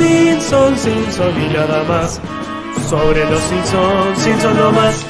[0.00, 2.18] Simpsons, Simpsons y nada más.
[2.88, 5.04] Sobre los Simpsons, Simpsons no más.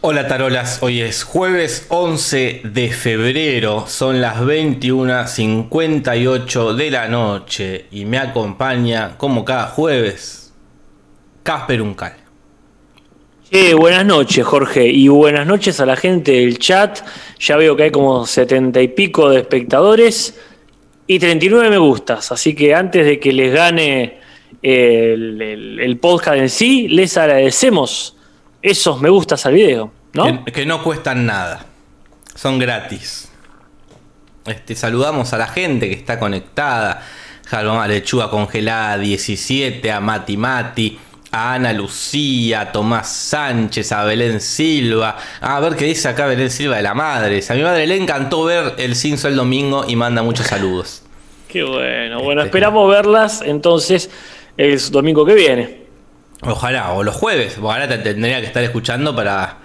[0.00, 8.06] Hola tarolas, hoy es jueves 11 de febrero, son las 21.58 de la noche y
[8.06, 10.52] me acompaña como cada jueves
[11.44, 12.16] Casper Uncal.
[13.52, 17.02] Eh, buenas noches, Jorge, y buenas noches a la gente del chat.
[17.38, 20.34] Ya veo que hay como setenta y pico de espectadores
[21.08, 24.18] y 39 me gustas, así que antes de que les gane
[24.62, 28.14] el, el- el podcast en sí, les agradecemos
[28.62, 30.44] esos me gustas al video, ¿no?
[30.44, 31.66] Que, no cuestan nada,
[32.34, 33.30] son gratis.
[34.46, 37.02] Este, saludamos a la gente que está conectada,
[37.46, 40.98] Jaloma Lechuga Congelada 17, a Mati Mati,
[41.30, 45.16] a Ana Lucía, a Tomás Sánchez, a Belén Silva.
[45.40, 47.42] A ver qué dice acá Belén Silva de la madre.
[47.48, 51.02] A mi madre le encantó ver el Cinso el domingo y manda muchos saludos.
[51.48, 52.48] Qué bueno, bueno, Este.
[52.48, 54.10] esperamos verlas entonces
[54.56, 55.78] el domingo que viene.
[56.42, 59.56] Ojalá, o los jueves, ojalá te tendría que estar escuchando para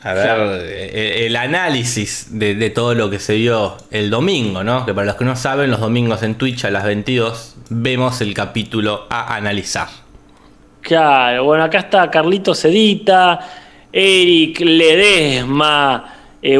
[0.00, 0.54] a ver Claro.
[0.62, 4.86] eh, el análisis de, de todo lo que se vio el domingo, ¿no?
[4.86, 8.32] Que para los que no saben, los domingos en Twitch a las 22 vemos el
[8.32, 9.88] capítulo a analizar.
[10.88, 13.38] Claro, bueno, acá está Carlito Cedita,
[13.92, 16.58] Eric Ledesma, eh,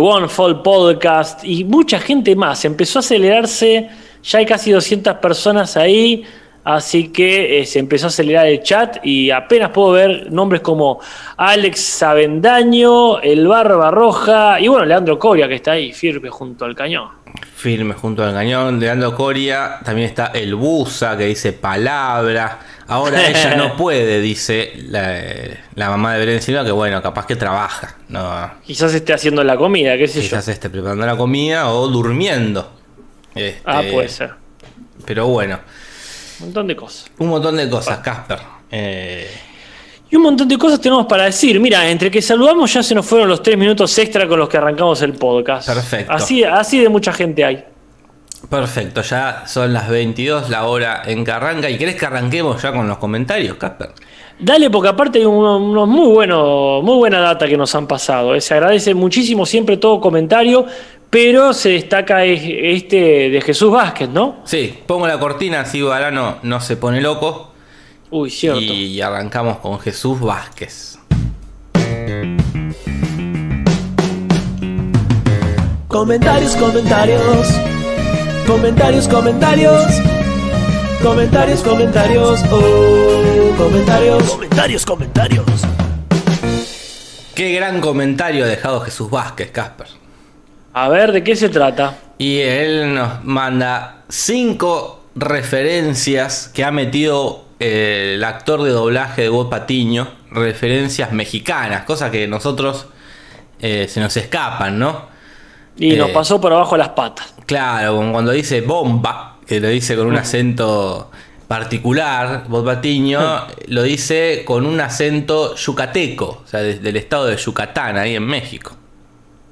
[0.63, 2.63] Podcast y mucha gente más.
[2.67, 3.89] Empezó a acelerarse,
[4.23, 6.27] ya hay casi 200 personas ahí,
[6.63, 11.01] así que eh, se empezó a acelerar el chat y apenas puedo ver nombres como
[11.39, 16.75] Alex Avendaño, El Barba Roja y bueno, Leandro Coria que está ahí firme junto al
[16.75, 17.09] cañón.
[17.57, 22.59] Firme junto al cañón, Leandro Coria, también está el Busa que dice palabra.
[22.89, 25.21] Ahora ella no puede, dice la,
[25.75, 29.57] la mamá de Belén Silva, que bueno, capaz que trabaja, no, Quizás esté haciendo la
[29.57, 30.23] comida, qué sé yo.
[30.23, 32.73] quizás esté preparando la comida o durmiendo.
[33.35, 34.31] Este, Ah, puede ser.
[35.05, 35.61] Pero bueno,
[36.41, 37.11] Un montón de cosas.
[37.19, 38.39] un montón de cosas, Casper.
[38.71, 39.31] Eh,
[40.11, 41.61] Y un montón de cosas tenemos para decir.
[41.61, 44.57] Mira, entre que saludamos ya se nos fueron los tres minutos extra con los que
[44.57, 45.69] arrancamos el podcast.
[45.69, 46.11] Perfecto.
[46.13, 47.65] Así, así de mucha gente hay.
[48.49, 51.69] Perfecto, ya son las 22, la hora en que arranca.
[51.71, 53.91] ¿Y querés que arranquemos ya con los comentarios, Casper?
[54.41, 58.35] Dale, porque aparte hay unos, muy buenos, muy buena data que nos han pasado.
[58.35, 60.65] Eh, Se agradece muchísimo siempre todo comentario,
[61.11, 64.37] pero se destaca es- este de Jesús Vázquez, ¿no?
[64.45, 67.53] Sí, pongo la cortina, así Barano no se pone loco.
[68.11, 68.61] Uy, cierto.
[68.61, 70.99] Y arrancamos con Jesús Vázquez.
[75.89, 77.49] Comentarios, comentarios.
[78.49, 79.85] Comentarios, comentarios.
[81.03, 82.41] Comentarios, comentarios.
[82.51, 84.23] Oh, comentarios.
[84.25, 85.45] Comentarios, comentarios.
[87.35, 89.89] Qué gran comentario ha dejado Jesús Vázquez, Casper.
[90.73, 91.99] A ver, ¿de qué se trata?
[92.17, 99.29] Y él nos manda cinco referencias que ha metido eh, el actor de doblaje de
[99.29, 102.87] Bob Patiño, referencias mexicanas, cosas que nosotros
[103.61, 105.07] eh, se nos escapan, ¿no?
[105.77, 106.13] Y nos Eh.
[106.15, 107.35] pasó por abajo las patas.
[107.49, 111.11] Claro, como cuando dice bomba, que lo dice con un acento
[111.47, 117.37] particular, Bob Patiño lo dice con un acento yucateco, o sea, de- del estado de
[117.39, 118.77] Yucatán, ahí en México.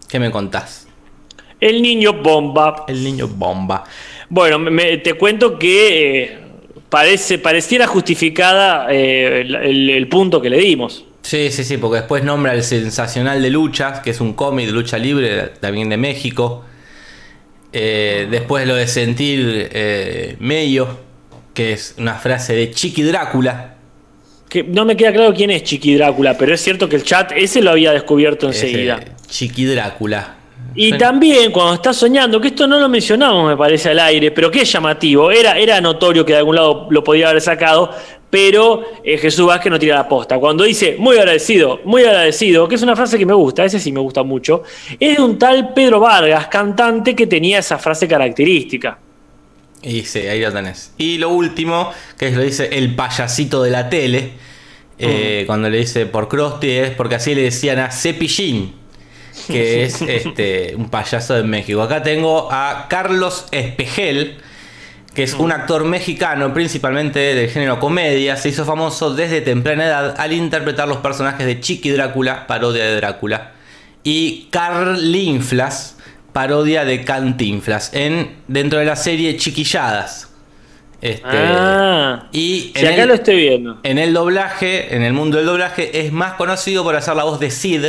[0.08, 0.86] ¿Qué me contás?
[1.58, 2.84] El niño bomba.
[2.86, 3.84] El niño bomba.
[4.28, 6.38] Bueno, me- te cuento que eh,
[6.90, 11.02] parece, pareciera justificada eh, el, el- el punto que le dimos.
[11.22, 14.72] Sí, sí, sí, porque después nombra el Sensacional de Luchas, que es un cómic de
[14.72, 16.62] lucha libre, también de México.
[17.78, 20.98] Eh, después lo de sentir eh, medio,
[21.53, 23.75] que es una frase de Chiqui Drácula.
[24.48, 27.32] Que no me queda claro quién es Chiqui Drácula, pero es cierto que el chat
[27.37, 28.98] ese lo había descubierto enseguida.
[29.28, 30.37] Chiqui Drácula.
[30.75, 34.50] Y también cuando estás soñando, que esto no lo mencionamos me parece al aire, pero
[34.50, 37.94] que es llamativo, era, era notorio que de algún lado lo podía haber sacado,
[38.31, 40.38] pero eh, Jesús Vázquez no tira la posta.
[40.38, 43.93] Cuando dice muy agradecido, muy agradecido, que es una frase que me gusta, ese sí
[43.93, 44.62] me gusta mucho,
[44.99, 48.99] es de un tal Pedro Vargas, cantante que tenía esa frase característica.
[49.82, 50.93] Y sí, ahí lo tenés.
[50.99, 54.32] Y lo último, que es lo dice el payasito de la tele,
[54.99, 58.75] eh, cuando le dice por Krusty, es porque así le decían a Cepillín,
[59.46, 61.82] que es este, un payaso de México.
[61.82, 64.38] Acá tengo a Carlos Espejel,
[65.16, 68.36] que es un actor mexicano, principalmente del género comedia.
[68.36, 72.96] Se hizo famoso desde temprana edad al interpretar los personajes de Chiqui Drácula, parodia de
[72.96, 73.52] Drácula,
[74.04, 75.96] y Carlinflas,
[76.32, 80.30] parodia de Cantinflas, en, dentro de la serie Chiquilladas.
[81.00, 83.78] Este, ah, y si en acá el- lo estoy viendo.
[83.82, 87.40] en el doblaje, en el mundo del doblaje, es más conocido por hacer la voz
[87.40, 87.84] de Sid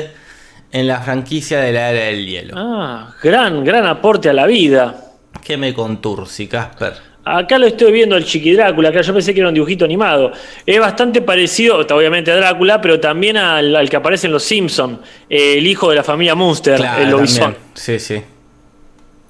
[0.71, 2.53] en la franquicia de la era del hielo.
[2.57, 4.95] Ah, gran, gran aporte a la vida.
[5.43, 6.93] ¿Qué me contursi, Casper?
[7.35, 10.31] Acá lo estoy viendo el Chiqui Drácula, acá yo pensé que era un dibujito animado.
[10.65, 15.65] Es bastante parecido, obviamente a Drácula, pero también al, que aparece en Los Simpson, el
[15.65, 17.55] hijo de la familia Munster, el lobizón.
[17.73, 18.21] Sí, sí.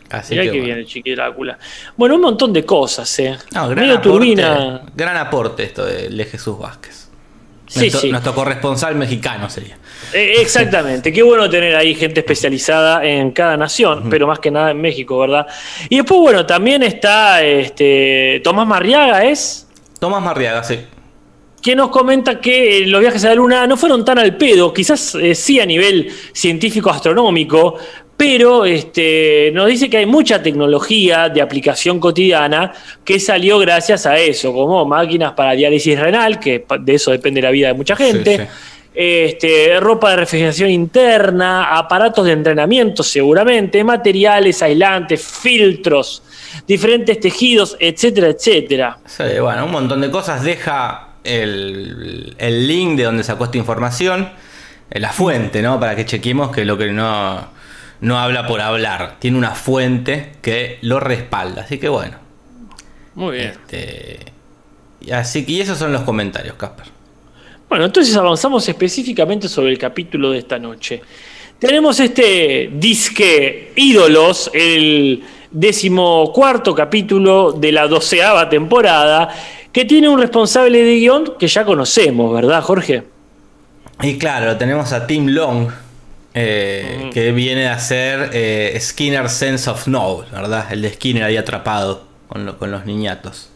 [0.09, 1.57] Así que, viene el Chiqui Drácula.
[1.95, 3.37] Bueno, un montón de cosas, eh.
[3.53, 4.81] No, gran Medio turbina.
[4.95, 7.06] Gran aporte esto de Jesús Vázquez.
[7.75, 9.77] Nuestro corresponsal mexicano sería.
[10.13, 14.71] Eh, exactamente, qué bueno tener ahí gente especializada en cada nación, pero más que nada
[14.71, 15.47] en México, ¿verdad?
[15.89, 19.67] Y después, bueno, también está este Tomás Marriaga, ¿es?
[19.99, 20.79] Tomás Marriaga, sí.
[21.61, 25.15] Que nos comenta que los viajes a la Luna no fueron tan al pedo, quizás
[25.15, 27.75] eh, sí a nivel científico astronómico,
[28.17, 32.73] pero este, nos dice que hay mucha tecnología de aplicación cotidiana
[33.05, 37.51] que salió gracias a eso, como máquinas para diálisis renal, que de eso depende la
[37.51, 38.47] vida de mucha gente
[38.99, 46.23] este, ropa de refrigeración interna, aparatos de entrenamiento seguramente, materiales aislantes, filtros,
[46.65, 48.97] diferentes tejidos, etcétera, etcétera.
[49.05, 50.43] Sí, bueno, un montón de cosas.
[50.43, 54.31] Deja el, link de donde sacó esta información,
[54.89, 55.79] la fuente, ¿no?
[55.79, 57.49] Para que chequemos que lo que no,
[58.01, 59.15] no habla por hablar.
[59.19, 61.63] Tiene una fuente que lo respalda.
[61.63, 62.17] Así que bueno.
[63.15, 63.47] Muy bien.
[63.47, 64.19] Este,
[65.11, 66.85] así que y esos son los comentarios, Casper.
[67.69, 71.01] Bueno, entonces avanzamos específicamente sobre el capítulo de esta noche.
[71.59, 79.29] Tenemos este disque ídolos, el decimocuarto capítulo de la doceava temporada,
[79.71, 83.03] que tiene un responsable de guion que ya conocemos, ¿verdad, Jorge?
[84.01, 85.69] Y claro, tenemos a Tim Long,
[86.39, 90.71] eh, que viene a ser eh, Skinner Sense of No, ¿verdad?
[90.71, 93.49] El de Skinner ahí atrapado con, los niñatos.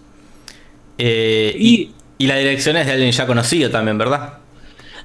[0.97, 4.39] Eh, y, y la dirección es de alguien ya conocido también, ¿verdad?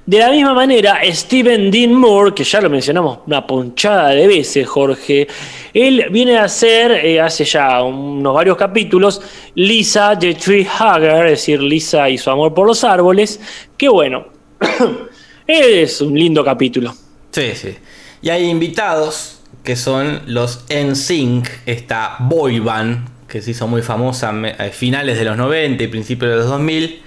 [0.07, 4.65] De la misma manera, Steven Dean Moore, que ya lo mencionamos una ponchada de veces,
[4.65, 5.27] Jorge,
[5.73, 9.21] él viene a ser, eh, hace ya unos varios capítulos,
[9.53, 13.39] Lisa de Tree Hugger, es decir, Lisa y su amor por los árboles,
[13.77, 14.27] que bueno,
[15.45, 16.93] es un lindo capítulo.
[17.31, 17.77] Sí, sí.
[18.21, 24.33] Y hay invitados que son los NSYNC, esta boy band que se hizo muy famosa
[24.57, 27.03] a finales de los 90 y principios de los 2000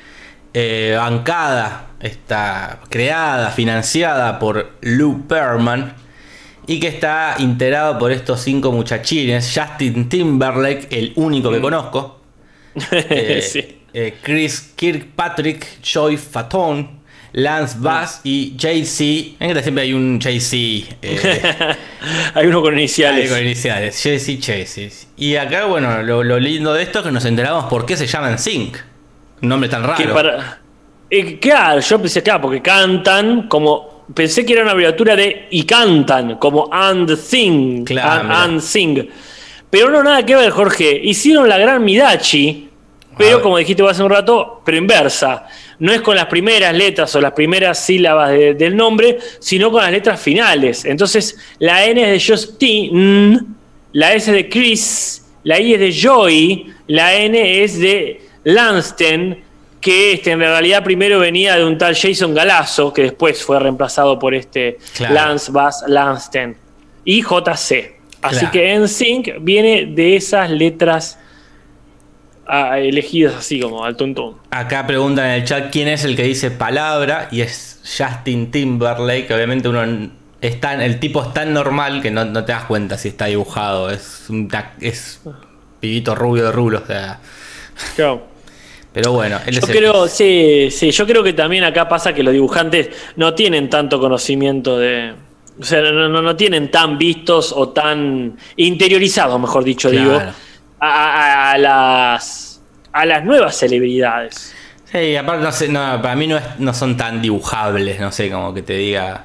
[0.53, 5.95] eh, bancada, está creada, financiada por Lou Perman
[6.67, 11.63] y que está integrado por estos cinco muchachines, Justin Timberlake, el único que mm.
[11.63, 12.21] conozco,
[12.91, 17.00] eh, eh, Chris Kirkpatrick, Joy Fatone,
[17.33, 17.77] Lance.
[17.79, 19.37] Bass y JC.
[19.41, 20.87] En que siempre hay un JC.
[22.35, 23.25] hay uno con iniciales.
[23.25, 24.03] Hay con iniciales.
[24.03, 24.91] JC Chase.
[25.17, 28.07] Y acá, bueno, lo, lo, lindo de esto es que nos enteramos por qué se
[28.07, 28.77] llaman Sync.
[29.43, 30.15] Un nombre tan raro.
[30.15, 30.61] Para...
[31.11, 34.05] Eh, claro, yo pensé, claro, porque cantan como.
[34.15, 37.85] Pensé que era una abreviatura de y cantan, como and sing.
[37.85, 39.09] Claro, and, sing.
[39.69, 41.01] Pero no, nada que ver, Jorge.
[41.03, 42.70] Hicieron la gran Midachi,
[43.21, 45.47] pero como dijiste hace un rato, pero inversa.
[45.79, 49.93] No es con las primeras letras o las primeras sílabas del nombre, sino con las
[49.93, 50.85] letras finales.
[50.85, 53.57] Entonces, la N es de Justin,
[53.93, 59.39] la S es de Chris, la I es de Joy, la N es de Lanston,
[59.81, 64.19] que este, en realidad primero venía de un tal Jason Galazo, que después fue reemplazado
[64.19, 64.79] por este
[65.11, 66.57] Lance Bass Lanston,
[67.05, 68.01] y JC.
[68.23, 71.19] Así que NSYNC viene de esas letras
[72.49, 74.37] elegidas así como al tuntún.
[74.51, 79.27] Acá preguntan en el chat quién es el que dice palabra y es Justin Timberlake,
[79.27, 79.83] que obviamente uno
[80.41, 84.49] el tipo es tan normal que no, te das cuenta si está dibujado, es un
[84.81, 85.21] es
[85.81, 87.21] pibito rubio de rulos, o sea.
[88.93, 92.91] Pero bueno, yo creo, sí, sí, yo creo que también acá pasa que los dibujantes
[93.17, 95.15] no tienen tanto conocimiento de.
[95.61, 100.19] O sea, no, no, tienen tan vistos o tan interiorizados, mejor dicho, digo,
[100.81, 104.55] a, las a las nuevas celebridades.
[104.91, 108.53] Sí, aparte no sé, no, para mí no, no son tan dibujables, no sé, como
[108.53, 109.25] que te diga.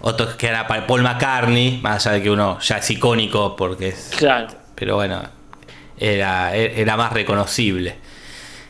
[0.00, 3.88] Otro que era para Paul McCartney, más allá de que uno ya es icónico porque
[3.88, 4.10] es.
[4.16, 4.48] Claro.
[4.74, 5.22] Pero bueno,
[5.96, 7.96] era, era más reconocible.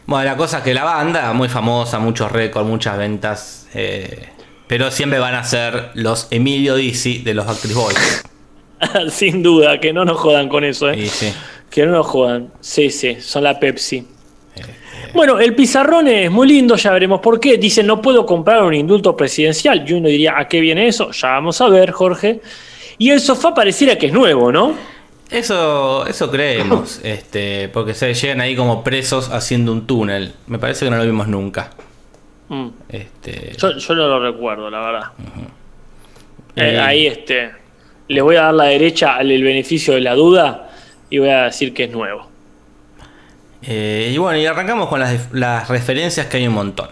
[0.04, 4.28] Bueno, la cosa es que la banda, muy famosa, muchos récords, muchas ventas, eh,
[4.66, 8.24] pero siempre van a ser los Emilio Dizzy de los Actress Boys.
[9.10, 11.08] Sin duda, que no nos jodan con eso, ¿eh?
[11.72, 12.50] Que no nos jodan.
[12.60, 14.06] Sí, sí, son la Pepsi.
[14.54, 14.60] Eh,
[15.14, 17.56] bueno, el pizarrón es muy lindo, ya veremos por qué.
[17.56, 19.82] Dice, no puedo comprar un indulto presidencial.
[19.88, 21.10] Y uno diría, ¿a qué viene eso?
[21.12, 22.42] Ya vamos a ver, Jorge.
[22.98, 24.74] Y el sofá pareciera que es nuevo, ¿no?
[25.30, 30.34] Eso, eso creemos, este, porque se llegan ahí como presos haciendo un túnel.
[30.48, 31.70] Me parece que no lo vimos nunca.
[32.50, 32.68] Mm.
[32.90, 33.56] Este...
[33.56, 35.04] Yo, no lo recuerdo, la verdad.
[36.54, 37.50] Eh, ahí este,
[38.08, 40.68] le voy a dar la derecha al beneficio de la duda
[41.12, 42.26] y voy a decir que es nuevo.
[43.62, 46.88] Eh, y bueno, y arrancamos con las, las referencias que hay un montón.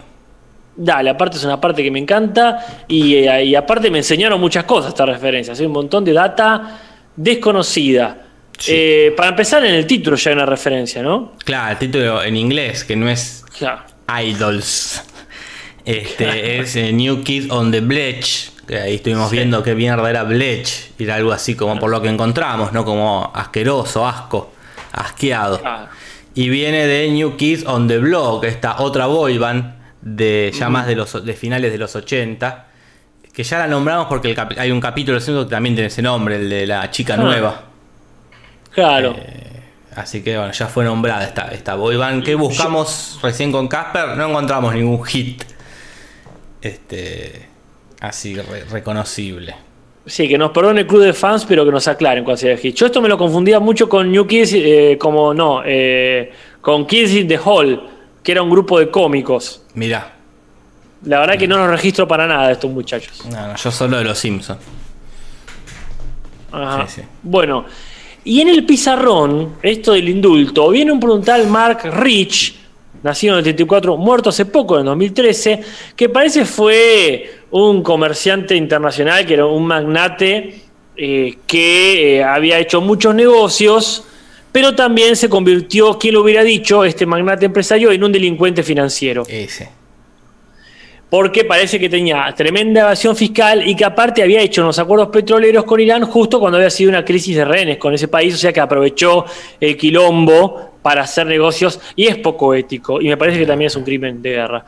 [0.75, 4.65] Dale, aparte es una parte que me encanta y, eh, y aparte me enseñaron muchas
[4.65, 5.59] cosas estas referencias.
[5.59, 6.79] Hay un montón de data
[7.15, 8.27] desconocida.
[8.59, 8.71] Sí.
[8.75, 11.33] Eh, para empezar, en el título ya hay una referencia, ¿no?
[11.43, 13.81] Claro, el título en inglés, que no es Claro.
[14.23, 15.03] Idols.
[15.83, 18.51] Este es New Kid on the Bledge.
[18.67, 19.37] Que ahí estuvimos Sí.
[19.37, 20.91] viendo qué mierda era Bledge.
[20.99, 22.85] Era algo así como por lo que encontramos, ¿no?
[22.85, 24.53] Como asqueroso, asco,
[24.91, 25.59] asqueado.
[26.33, 30.87] Y viene de New Kids on the Block, esta otra boy band de ya más
[30.87, 32.67] de los de finales de los 80.
[33.33, 36.49] Que ya la nombramos porque el hay un capítulo que también tiene ese nombre, el
[36.49, 37.17] de la chica Ah.
[37.17, 37.63] nueva.
[38.73, 39.15] Claro.
[39.95, 44.15] Así que bueno, ya fue nombrada esta, esta boy band que buscamos recién con Casper,
[44.17, 45.43] no encontramos ningún hit.
[46.61, 47.49] Este
[48.01, 49.55] así re- reconocible.
[50.05, 52.59] Sí, que nos perdone el club de fans, pero que nos aclaren cuál sería el
[52.59, 52.75] hit.
[52.75, 57.13] Yo esto me lo confundía mucho con New Kids, eh, como no, eh, con Kids
[57.13, 57.87] in the Hall,
[58.23, 59.63] que era un grupo de cómicos.
[59.75, 60.15] Mirá,
[61.05, 63.23] La verdad que no los registro para nada estos muchachos.
[63.31, 64.59] no, no, yo solo de los Simpsons.
[66.51, 66.87] Ajá.
[66.87, 67.07] Sí, sí.
[67.23, 67.65] Bueno,
[68.23, 72.55] y en el pizarrón, esto del indulto, viene un tal Mark Rich,
[73.03, 75.61] nacido en el 84, muerto hace poco, en 2013,
[75.95, 80.61] que parece fue un comerciante internacional, que era un magnate
[80.95, 84.05] eh, que eh, había hecho muchos negocios,
[84.51, 86.83] pero también se convirtió, ¿quién lo hubiera dicho?
[86.83, 89.69] Este magnate empresario en un delincuente financiero Ese.
[91.09, 95.63] porque parece que tenía tremenda evasión fiscal y que aparte había hecho unos acuerdos petroleros
[95.63, 98.51] con Irán justo cuando había sido una crisis de rehenes con ese país, o sea
[98.51, 99.25] que aprovechó
[99.59, 103.75] el quilombo para hacer negocios y es poco ético y me parece que también es
[103.75, 104.65] un crimen de guerra.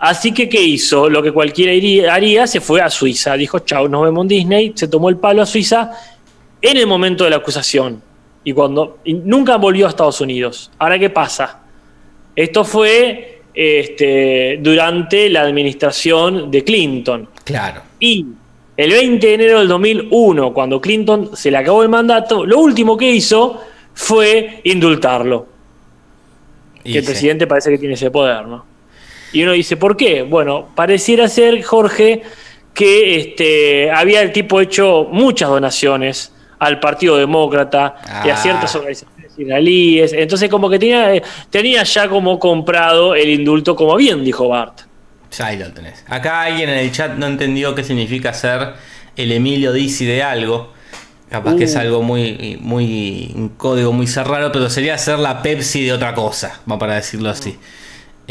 [0.00, 1.08] Así que, ¿qué hizo?
[1.10, 3.34] Lo que cualquiera iría- haría, se fue a Suiza.
[3.36, 4.72] Dijo, chau, nos vemos en Disney.
[4.74, 5.92] Se tomó el palo a Suiza
[6.62, 8.02] en el momento de la acusación.
[8.42, 10.70] Y, cuando, y nunca volvió a Estados Unidos.
[10.78, 11.60] Ahora, ¿qué pasa?
[12.34, 17.28] Esto fue este, durante la administración de Clinton.
[17.44, 17.82] Claro.
[17.98, 18.24] Y
[18.78, 22.96] el 20 de enero del 2001, cuando Clinton se le acabó el mandato, lo último
[22.96, 23.60] que hizo
[23.92, 25.46] fue indultarlo.
[26.84, 27.10] Y que el sí.
[27.10, 28.69] presidente parece que tiene ese poder, ¿no?
[29.32, 30.22] Y uno dice, ¿por qué?
[30.22, 32.22] Bueno, pareciera ser, Jorge,
[32.74, 37.94] que este, había el tipo hecho muchas donaciones al Partido Demócrata
[38.24, 38.36] y a Ah.
[38.36, 40.12] ciertas organizaciones israelíes.
[40.12, 44.80] Entonces, como que tenía, eh, tenía ya como comprado el indulto, como bien dijo Bart.
[45.36, 46.04] Ya ahí lo tenés.
[46.08, 48.74] Acá alguien en el chat no entendió qué significa ser
[49.16, 50.72] el Emilio Dizzy de algo.
[51.30, 51.80] Capaz que es Uh.
[51.80, 53.30] algo muy, muy.
[53.36, 57.56] un código muy cerrado, pero sería ser la Pepsi de otra cosa, para decirlo así.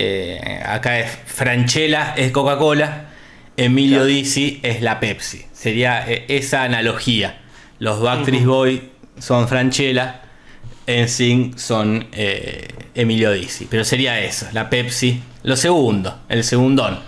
[0.01, 3.07] Eh, acá es Franchella es Coca-Cola,
[3.57, 4.05] Emilio Claro.
[4.05, 5.45] Dizzy es la Pepsi.
[5.51, 7.41] Sería eh, esa analogía.
[7.79, 8.81] Los Backstreet Boys
[9.19, 10.21] son Franchella,
[10.87, 13.67] NSYNC son eh, Emilio Dizzy.
[13.69, 15.21] Pero sería eso, la Pepsi.
[15.43, 16.99] Lo segundo, el segundón.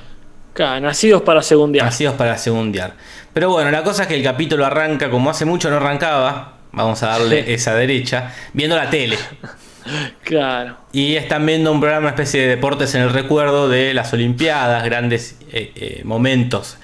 [0.54, 1.86] Claro, nacidos para segundear.
[1.86, 2.94] Nacidos para segundear.
[3.34, 6.58] Pero bueno, la cosa es que el capítulo arranca como hace mucho no arrancaba.
[6.74, 7.54] Vamos a darle Sí.
[7.54, 8.34] esa derecha.
[8.54, 9.18] Viendo la tele.
[10.24, 10.78] Claro.
[10.94, 14.84] Y están viendo un programa, una especie de deportes en el recuerdo de las Olimpiadas,
[14.86, 16.78] grandes eh, eh, momentos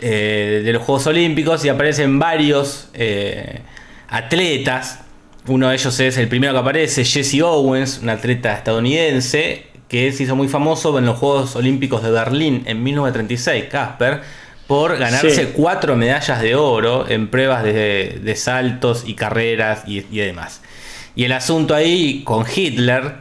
[0.00, 1.64] eh, de los Juegos Olímpicos.
[1.64, 2.88] Y aparecen varios
[4.08, 5.00] atletas.
[5.46, 10.22] Uno de ellos es el primero que aparece, Jesse Owens, un atleta estadounidense que se
[10.22, 14.22] hizo muy famoso en los Juegos Olímpicos de Berlín en 1936, Casper,
[14.66, 15.52] por ganarse Sí.
[15.54, 20.62] cuatro medallas de oro en pruebas de, de saltos y carreras y, y demás.
[21.16, 23.14] Y el asunto ahí con Hitler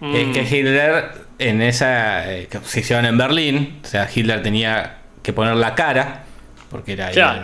[0.00, 0.32] es Mm.
[0.32, 1.04] que Hitler
[1.38, 6.24] en esa eh, se hicieron en Berlín, o sea, Hitler tenía que poner la cara
[6.70, 7.42] porque era el-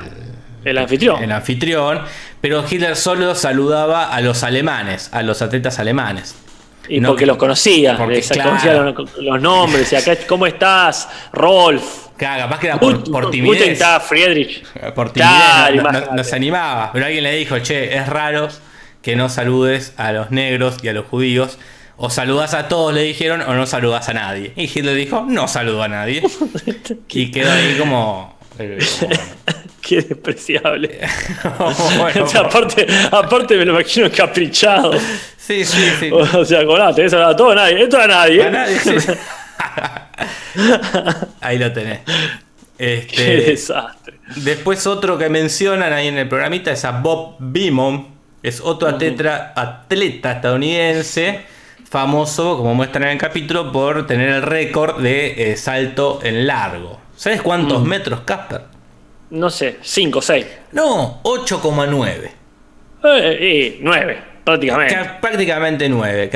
[0.65, 1.23] el anfitrión.
[1.25, 2.01] el anfitrión,
[2.41, 6.37] pero Hitler solo saludaba a los alemanes, a los atletas alemanes.
[6.89, 8.51] Y No porque que- los conocía, porque, claro.
[8.51, 9.93] conocía los, los nombres.
[9.93, 11.09] Y acá, ¿cómo estás?
[11.33, 12.09] Rolf.
[12.17, 13.79] Claro, capaz que era por, Gut- por timidez.
[13.79, 14.63] Tag, Friedrich.
[14.95, 16.91] Por timidez Claro, no, no- no se animaba.
[16.93, 18.49] Pero alguien le dijo, che, es raro
[19.03, 21.59] que no saludes a los negros y a los judíos.
[22.03, 24.53] O saludas a todos, le dijeron, o no saludas a nadie.
[24.57, 26.23] Y Hitler dijo, no saludo a nadie.
[27.11, 28.39] y quedó ahí como...
[28.59, 28.79] eh,
[29.83, 31.01] Qué despreciable.
[31.59, 34.93] como- bueno, O sea, aparte, aparte me lo imagino encaprichado.
[35.37, 36.11] sí, sí, sí.
[36.13, 37.83] O sea, con nada, te ves a todo a nadie.
[37.83, 38.43] Esto a nadie.
[38.45, 38.95] A nadie, sí.
[41.41, 42.01] Ahí lo tenés.
[42.79, 44.21] Qué Este, desastre.
[44.37, 48.20] después otro que mencionan ahí en el programita es a Bob Beamon.
[48.43, 51.41] Es otro atleta, atleta estadounidense
[51.89, 57.01] famoso, como muestran en el capítulo, por tener el récord de eh, salto en largo.
[57.17, 58.63] ¿Sabes cuántos metros, Casper?
[59.31, 60.47] No sé, 5, 6.
[60.73, 62.09] No, 8,9.
[62.25, 62.31] Eh,
[63.05, 64.23] eh, 9.
[64.45, 64.95] Prácticamente.
[64.95, 66.31] Ca- Prácticamente 9.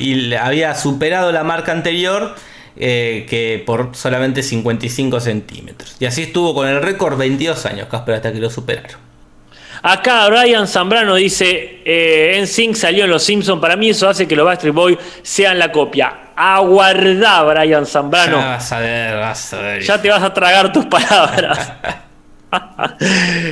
[0.00, 2.34] Y había superado la marca anterior
[2.76, 5.96] eh, que por solamente 55 centímetros.
[5.98, 9.07] Y así estuvo con el récord 22 años, Casper, hasta que lo superaron.
[9.82, 14.34] Acá Brian Zambrano dice, eh, NSYNC salió en Los Simpsons, para mí eso hace que
[14.34, 16.32] los Backstreet Boys sean la copia.
[16.36, 18.38] Aguardá, Brian Zambrano.
[18.38, 19.82] Ya vas a ver, vas a ver.
[19.82, 21.72] Ya te vas a tragar tus palabras.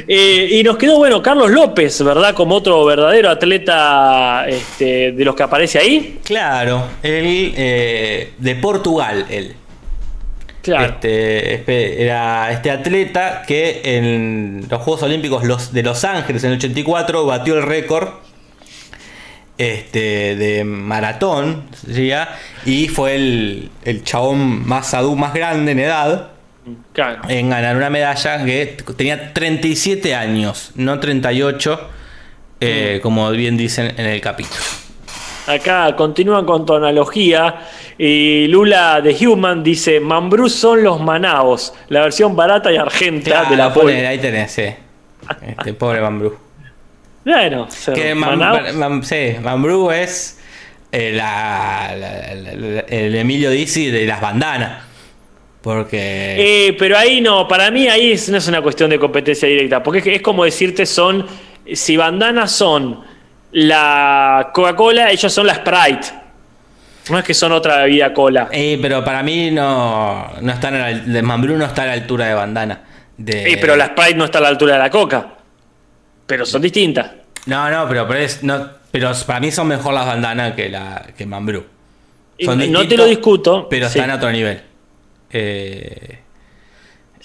[0.09, 2.35] Eh, y nos quedó, bueno, Carlos López, ¿verdad?
[2.35, 6.21] Como otro verdadero atleta este, de los que aparece ahí.
[6.25, 9.55] Claro, él eh, de Portugal, él.
[10.67, 10.97] Claro.
[11.01, 16.57] Este, era este atleta que en los Juegos Olímpicos los, de Los Ángeles en el
[16.59, 18.09] 84 batió el récord
[19.59, 22.29] este, de maratón sería,
[22.65, 26.31] y fue el, el chabón más adulto, más grande en edad
[26.93, 27.23] Claro.
[27.29, 31.91] en ganar una medalla que tenía 37 años, no 38,
[32.61, 34.61] eh, como bien dicen en el capítulo.
[35.47, 37.63] Acá continúan con tu analogía.
[37.99, 43.57] Y Lula de Human dice: Mambrú son los manaos, la versión barata y argenta de
[43.57, 44.07] la poné, pobre.
[44.07, 44.65] ahí tenés, sí.
[45.47, 46.37] Este, pobre Mambrú.
[47.25, 48.75] Bueno, se- Que Mam- Manaos.
[48.77, 50.41] Mam- sí, Mambrú es
[50.93, 54.83] eh, la- la- la- la- el Emilio Dizzi de las bandanas.
[55.63, 56.69] Porque.
[56.69, 59.83] Eh, pero ahí no, para mí ahí es- no es una cuestión de competencia directa,
[59.83, 61.27] porque es, es como decirte son,
[61.73, 63.01] si bandanas son
[63.59, 66.09] la Coca-Cola, ellos son la Sprite.
[67.09, 68.49] No es que son otra bebida cola.
[68.53, 72.27] Eh, pero para mí no, no están a la, Mambrú no está a la altura
[72.27, 72.83] de bandana.
[73.17, 75.35] De, Eh, pero la Sprite no está a la altura de la Coca.
[76.27, 77.13] Pero son distintas.
[77.47, 81.07] No, no, pero, pero, es- no, pero para mí son mejor las bandanas que, la,
[81.17, 81.65] que Mambrú.
[82.39, 83.69] Son no te lo discuto.
[83.71, 83.99] Pero sí.
[83.99, 84.61] están a otro nivel.
[85.31, 86.19] Eh,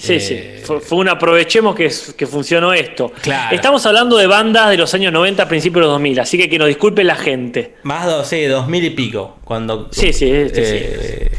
[0.02, 0.64] Sí, Eh, sí.
[0.66, 3.12] Fue, fue un aprovechemos que, que funcionó esto.
[3.22, 3.56] Claro.
[3.56, 6.58] Estamos hablando de bandas de los años 90, principios de los 2000, así que que
[6.58, 7.76] nos disculpe la gente.
[7.84, 9.38] Más de sí, dos mil y pico.
[9.44, 11.32] Cuando Sí, sí, este eh,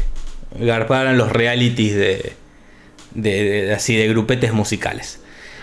[0.59, 2.33] garparon los realities de,
[3.11, 5.19] de- de- así de grupetes musicales.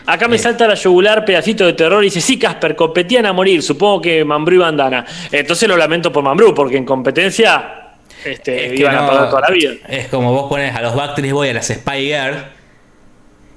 [0.06, 0.38] Acá me Eh.
[0.40, 4.24] salta la yugular pedacito de terror y dice, sí, Casper, competían a morir, supongo que
[4.26, 5.06] Mambrú y Bandana.
[5.32, 7.92] Entonces lo lamento por Mambrú, porque en competencia
[8.24, 9.72] este, Es iban a perder toda la vida.
[9.88, 12.36] Es como vos pones a los Backstreet Boys a las Spy Girl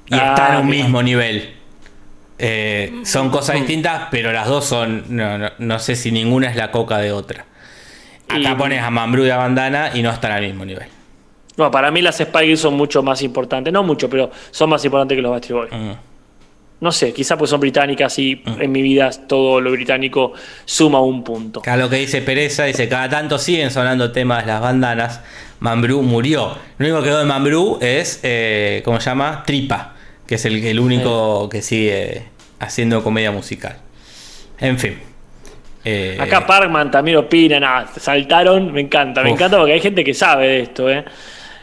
[0.08, 1.54] y Ah, están a un mismo nivel.
[2.40, 5.04] Eh, son cosas distintas, pero las dos son.
[5.16, 7.46] No, no, no sé si ninguna es la coca de otra.
[8.28, 10.88] Acá Y- pones a Mambrú y a Bandana y no están al mismo nivel.
[11.56, 14.84] No, para mí las Spy Girls son mucho más importantes, no mucho, pero son más
[14.84, 15.72] importantes que los Backstreet Boys.
[15.72, 15.92] Mm.
[16.82, 20.34] No sé, quizás pues son británicas y en mi vida todo lo británico
[20.66, 21.60] suma un punto.
[21.62, 25.22] Acá lo que dice Pereza, dice, cada tanto siguen sonando temas de las bandanas.
[25.64, 26.58] Mambrú murió.
[26.78, 29.44] Lo único que quedó de Mambrú es, eh, ¿cómo se llama?
[29.46, 29.94] Tripa,
[30.28, 32.24] que es el, el único que sigue
[32.60, 33.78] haciendo comedia musical.
[34.60, 35.00] En fin.
[35.86, 39.36] Eh, Acá Parkman también opina, nada, saltaron, me encanta, me Uf.
[39.38, 41.06] encanta porque hay gente que sabe de esto, ¿eh?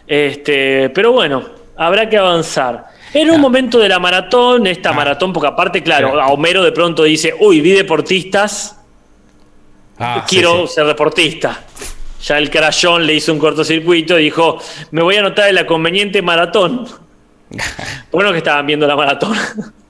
[0.06, 1.44] Este, pero bueno,
[1.76, 2.86] habrá que avanzar.
[3.12, 4.94] En un momento de la maratón, esta Ah.
[4.94, 8.78] maratón, porque aparte, claro, a Homero de pronto dice, uy, vi deportistas,
[9.98, 10.74] ah, sí, quiero sí.
[10.74, 11.64] ser deportista.
[12.22, 14.58] Ya el crayón le hizo un cortocircuito y dijo,
[14.90, 16.86] me voy a anotar en la conveniente maratón.
[18.12, 19.36] bueno que estaban viendo la maratón.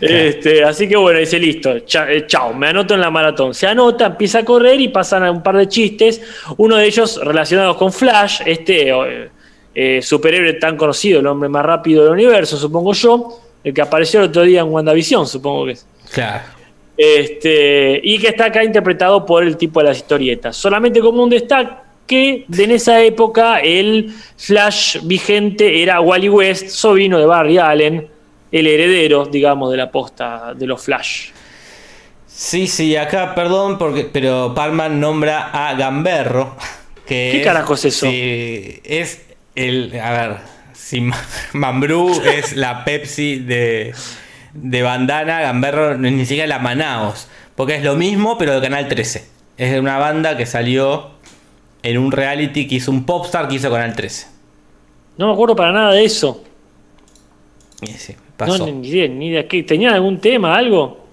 [0.00, 3.52] Este, así que bueno, dice listo, eh, chao, me anoto en la maratón.
[3.52, 6.20] Se anota, empieza a correr y pasan a un par de chistes,
[6.56, 9.30] uno de ellos relacionados con Flash, este eh,
[9.74, 14.20] eh, superhéroe tan conocido, el hombre más rápido del universo, supongo yo, el que apareció
[14.20, 15.86] el otro día en WandaVision, supongo que es.
[16.12, 16.59] Claro.
[17.02, 20.54] Este, y que está acá interpretado por el tipo de las historietas.
[20.54, 27.18] Solamente como un destaque, de en esa época el Flash vigente era Wally West, sobrino
[27.18, 28.06] de Barry Allen,
[28.52, 31.30] el heredero, digamos, de la posta de los Flash.
[32.26, 36.56] Sí, sí, acá, perdón, porque, pero Palman nombra a Gamberro.
[37.06, 38.06] Que ¿Qué carajo es eso?
[38.08, 39.22] Sí, es
[39.56, 39.98] el.
[39.98, 40.36] A ver,
[40.74, 41.20] si Ma-
[41.54, 43.92] Mambrú es la Pepsi de,
[44.54, 47.28] de bandana, Gamberro no ni siquiera la Manaos.
[47.54, 49.28] Porque es lo mismo, pero de Canal 13.
[49.58, 51.10] Es de una banda que salió
[51.82, 54.26] en un reality que hizo un popstar que hizo Canal 13.
[55.18, 56.42] No me acuerdo para nada de eso.
[57.82, 58.66] Sí, No, pasó.
[58.66, 59.46] ni idea, ni idea.
[59.48, 59.62] ¿Qué?
[59.62, 61.06] ¿Tenían algún tema, algo?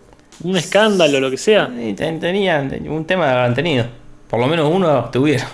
[0.43, 1.69] ¿Un escándalo, lo que sea?
[1.95, 3.86] Ten- Tenían un tema habrán tenido.
[4.30, 5.47] Por lo menos uno tuvieron.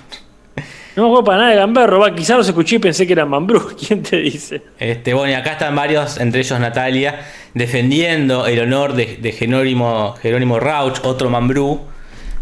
[0.96, 2.00] No me acuerdo para nada de Gamberro.
[2.00, 3.72] Va, quizás los escuché y pensé que eran Mambrú.
[3.88, 4.62] ¿Quién te dice?
[4.80, 7.19] Este, bueno, y acá están varios, entre ellos Natalia,
[7.54, 11.82] defendiendo el honor de, de Jerónimo, Jerónimo Rauch, otro Mambrú,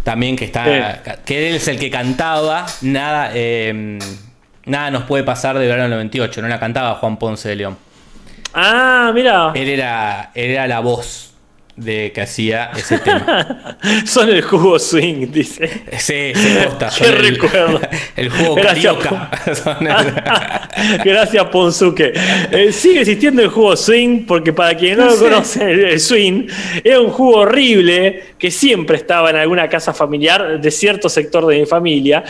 [0.04, 1.20] también que está.
[1.26, 4.00] que él es el que cantaba Nada, eh,
[4.66, 7.78] nada nos puede pasar de verano del 98, no la cantaba Juan Ponce de León.
[8.54, 9.52] Ah, mira.
[9.56, 11.31] Él era, él era la voz.
[11.76, 13.78] De que hacía ese tema.
[14.06, 15.68] Son el jugo swing, dice.
[15.98, 16.90] Sí, se costa.
[16.98, 17.82] Qué el, recuerdo.
[18.16, 18.96] el juego Gracias,
[19.82, 22.14] el- Gracias, Ponzuke.
[22.52, 26.48] Eh, sigue existiendo el juego swing, porque para quien no lo conoce, el, el swing
[26.84, 31.60] era un juego horrible que siempre estaba en alguna casa familiar de cierto sector de
[31.60, 32.24] mi familia,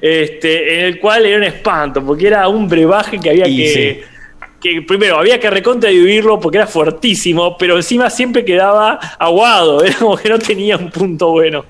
[0.00, 3.72] este, en el cual era un espanto, porque era un brebaje que había Y que.
[4.02, 4.15] sí.
[4.60, 9.96] Que primero había que recontra vivirlo porque era fuertísimo, pero encima siempre quedaba aguado, era
[9.96, 11.64] como que no tenía un punto bueno.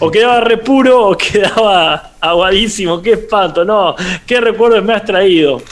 [0.00, 3.94] O quedaba re puro o quedaba aguadísimo, qué espanto, no,
[4.26, 5.62] qué recuerdos me has traído.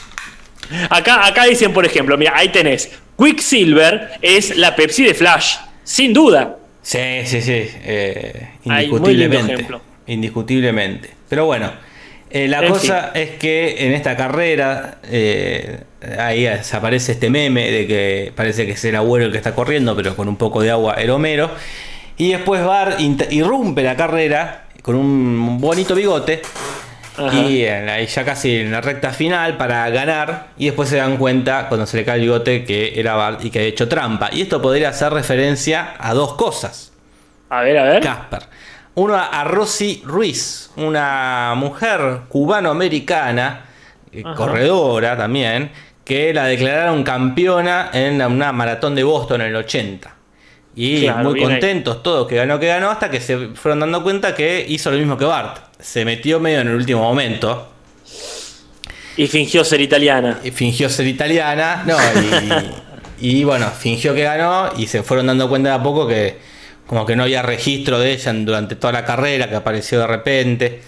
[0.90, 6.12] Acá, acá dicen, por ejemplo, mira, ahí tenés, Quicksilver es la Pepsi de Flash, sin
[6.12, 6.56] duda.
[6.82, 7.52] Sí, sí, sí.
[7.84, 9.52] eh, Ay, muy lindo indiscutiblemente.
[9.54, 9.80] ejemplo.
[10.06, 11.10] Indiscutiblemente.
[11.28, 11.72] Pero bueno,
[12.30, 15.80] eh, la En cosa es que en esta carrera eh,
[16.18, 19.94] ahí aparece este meme de que parece que es el abuelo el que está corriendo,
[19.96, 21.50] pero con un poco de agua el Homero.
[22.16, 22.96] Y después Bar
[23.30, 26.42] irrumpe la carrera con un bonito bigote.
[27.16, 27.36] Ajá.
[27.42, 30.48] Y la- ya casi en la recta final para ganar.
[30.58, 33.50] Y después se dan cuenta cuando se le cae el bigote que era Bart y
[33.50, 34.30] que había hecho trampa.
[34.32, 36.92] Y esto podría hacer referencia a dos cosas.
[37.50, 38.02] A ver, a ver.
[38.02, 38.42] Casper.
[38.96, 43.64] Uno a Rosy Ruiz, una mujer cubano-americana,
[44.12, 45.70] eh, corredora también,
[46.04, 50.14] que la declararon campeona en una maratón de Boston en el 80.
[50.76, 51.46] Y Claro, muy ahí.
[51.46, 54.98] contentos todos que ganó, que ganó, hasta que se fueron dando cuenta que hizo lo
[54.98, 55.58] mismo que Bart.
[55.80, 57.70] Se metió medio en el último momento.
[59.16, 60.40] Y fingió ser italiana.
[60.42, 61.96] y fingió ser italiana, no,
[63.20, 66.36] y, y bueno, fingió que ganó y se fueron dando cuenta de a poco que
[66.86, 70.82] como que no había registro de ella durante toda la carrera, que apareció de repente.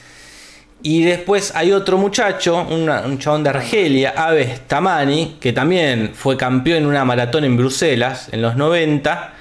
[0.88, 6.36] Y después hay otro muchacho, una- un chabón de Argelia, Aves Tamani, que también fue
[6.36, 9.32] campeón en una maratón en Bruselas en los 90.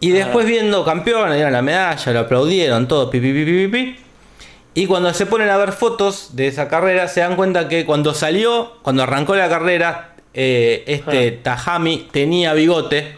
[0.00, 3.66] Y después viendo campeón, le dieron la medalla, lo aplaudieron, todo, pi, pi, pi, pi,
[3.66, 3.96] pi, pi.
[4.72, 8.14] Y cuando se ponen a ver fotos de esa carrera, se dan cuenta que cuando
[8.14, 13.14] salió, cuando arrancó la carrera, eh, este Tajami tenía bigote.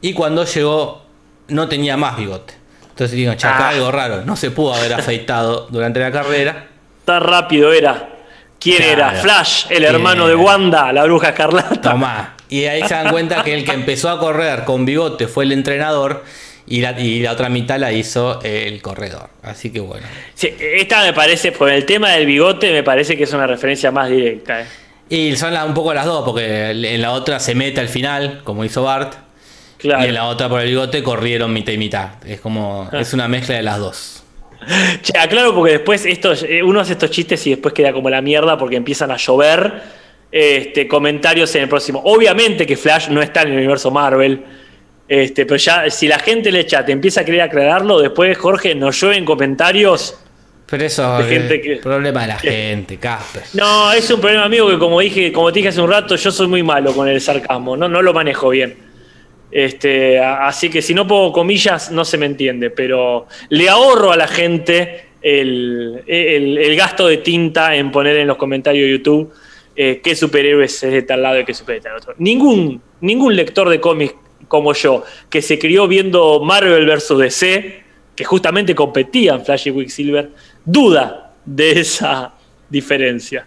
[0.00, 1.02] Y cuando llegó,
[1.48, 2.54] no tenía más bigote.
[2.94, 3.68] Entonces digo, che, acá Ah.
[3.70, 4.22] algo raro.
[4.24, 6.66] No se pudo haber afeitado durante la carrera.
[7.04, 8.08] Tan rápido era.
[8.60, 8.92] ¿Quién Claro.
[8.92, 9.10] era?
[9.20, 10.36] Flash, el ¿Quién hermano de?
[10.36, 11.80] Wanda, la bruja escarlata.
[11.80, 12.36] Tomá.
[12.48, 15.52] Y ahí se dan cuenta que el que empezó a correr con bigote fue el
[15.52, 16.22] entrenador.
[16.66, 19.28] Y la, y la otra mitad la hizo el corredor.
[19.42, 20.06] Así que bueno.
[20.34, 23.90] Sí, esta me parece, por el tema del bigote, me parece que es una referencia
[23.90, 24.62] más directa.
[24.62, 24.66] eh.
[25.10, 28.40] Y son la- un poco las dos, porque en la otra se mete al final,
[28.44, 29.12] como hizo Bart.
[29.78, 30.04] Claro.
[30.04, 32.08] Y en la otra por el bigote corrieron mitad y mitad.
[32.26, 32.88] Es como.
[32.92, 33.00] Ah.
[33.00, 34.20] Es una mezcla de las dos.
[35.02, 38.22] Che, aclaro porque después estos, eh, uno hace estos chistes y después queda como la
[38.22, 39.82] mierda porque empiezan a llover
[40.32, 42.00] este, comentarios en el próximo.
[42.04, 44.42] Obviamente que Flash no está en el universo Marvel.
[45.06, 48.74] Este, pero ya, si la gente en el chat empieza a querer aclararlo, después Jorge
[48.74, 50.18] nos llueve en comentarios.
[50.66, 51.26] Pero eso es
[51.60, 53.42] que- problema de la que- gente, Casper.
[53.52, 56.30] No, es un problema amigo que como dije, como te dije hace un rato, yo
[56.32, 58.93] soy muy malo con el sarcasmo, no, no lo manejo bien.
[59.54, 64.16] Este, así que si no pongo comillas, no se me entiende, pero le ahorro a
[64.16, 69.32] la gente el, gasto de tinta en poner en los comentarios de YouTube
[69.76, 72.14] eh, qué superhéroes es de tal lado y qué superhéroes es de tal otro.
[72.18, 74.16] Ningún, ningún lector de cómics
[74.48, 77.16] como yo, que se crió viendo Marvel vs.
[77.16, 77.84] DC,
[78.16, 80.32] que justamente competían Flash y Quicksilver,
[80.64, 82.34] duda de esa
[82.68, 83.46] diferencia.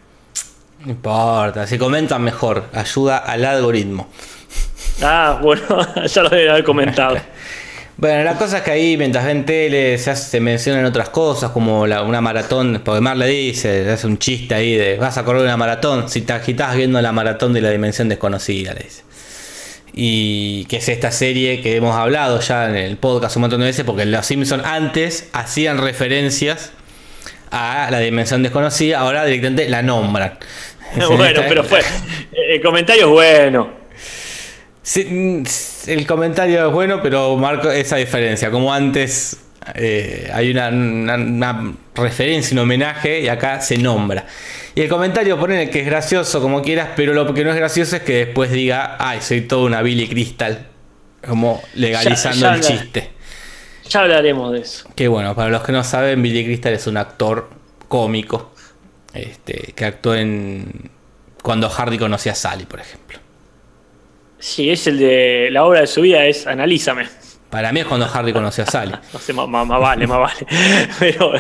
[0.86, 4.10] No importa, si comentan mejor, ayuda al algoritmo.
[5.02, 5.64] Ah, bueno,
[6.06, 7.18] ya lo deben haber comentado.
[8.00, 11.50] Bueno, la cosa es que ahí mientras ven tele se, hace- se mencionan otras cosas
[11.50, 15.26] como la- una maratón, porque Mar le dice, hace un chiste ahí de vas a
[15.26, 19.02] correr una maratón, si te agitas viendo la maratón de la dimensión desconocida, le dice.
[19.94, 23.66] Y que es esta serie que hemos hablado ya en el podcast un montón de
[23.66, 26.72] veces, porque los Simpsons antes hacían referencias
[27.50, 30.38] a la dimensión desconocida, ahora directamente la nombran.
[31.18, 31.80] bueno, pero fue.
[32.32, 33.77] El comentario es bueno.
[34.88, 35.44] Sí,
[35.88, 38.50] el comentario es bueno, pero marco esa diferencia.
[38.50, 39.36] Como antes
[39.76, 44.26] eh, hay una, una- una referencia, un homenaje, y acá se nombra.
[44.76, 47.98] Y el comentario pone que es gracioso, como quieras, pero lo que no es gracioso
[47.98, 50.68] es que después diga, ay, soy todo una Billy Crystal.
[51.28, 53.10] Como legalizando Ya- ya el chiste.
[53.90, 54.90] Ya hablaremos de eso.
[54.96, 57.50] Que bueno, para los que no saben, Billy Crystal es un actor
[57.90, 58.54] cómico.
[59.14, 60.92] Este, que actuó en.
[61.44, 63.20] Cuando Hardy conocía a Sally, por ejemplo.
[64.40, 65.50] Sí, es el de.
[65.52, 67.08] La obra de su vida es Analízame.
[67.50, 68.94] Para mí es cuando Hardy conoció a Sally.
[69.14, 70.48] No sé, más, vale, más vale.
[71.00, 71.34] Pero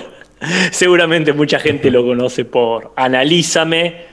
[0.71, 4.05] seguramente mucha gente lo conoce por Analízame.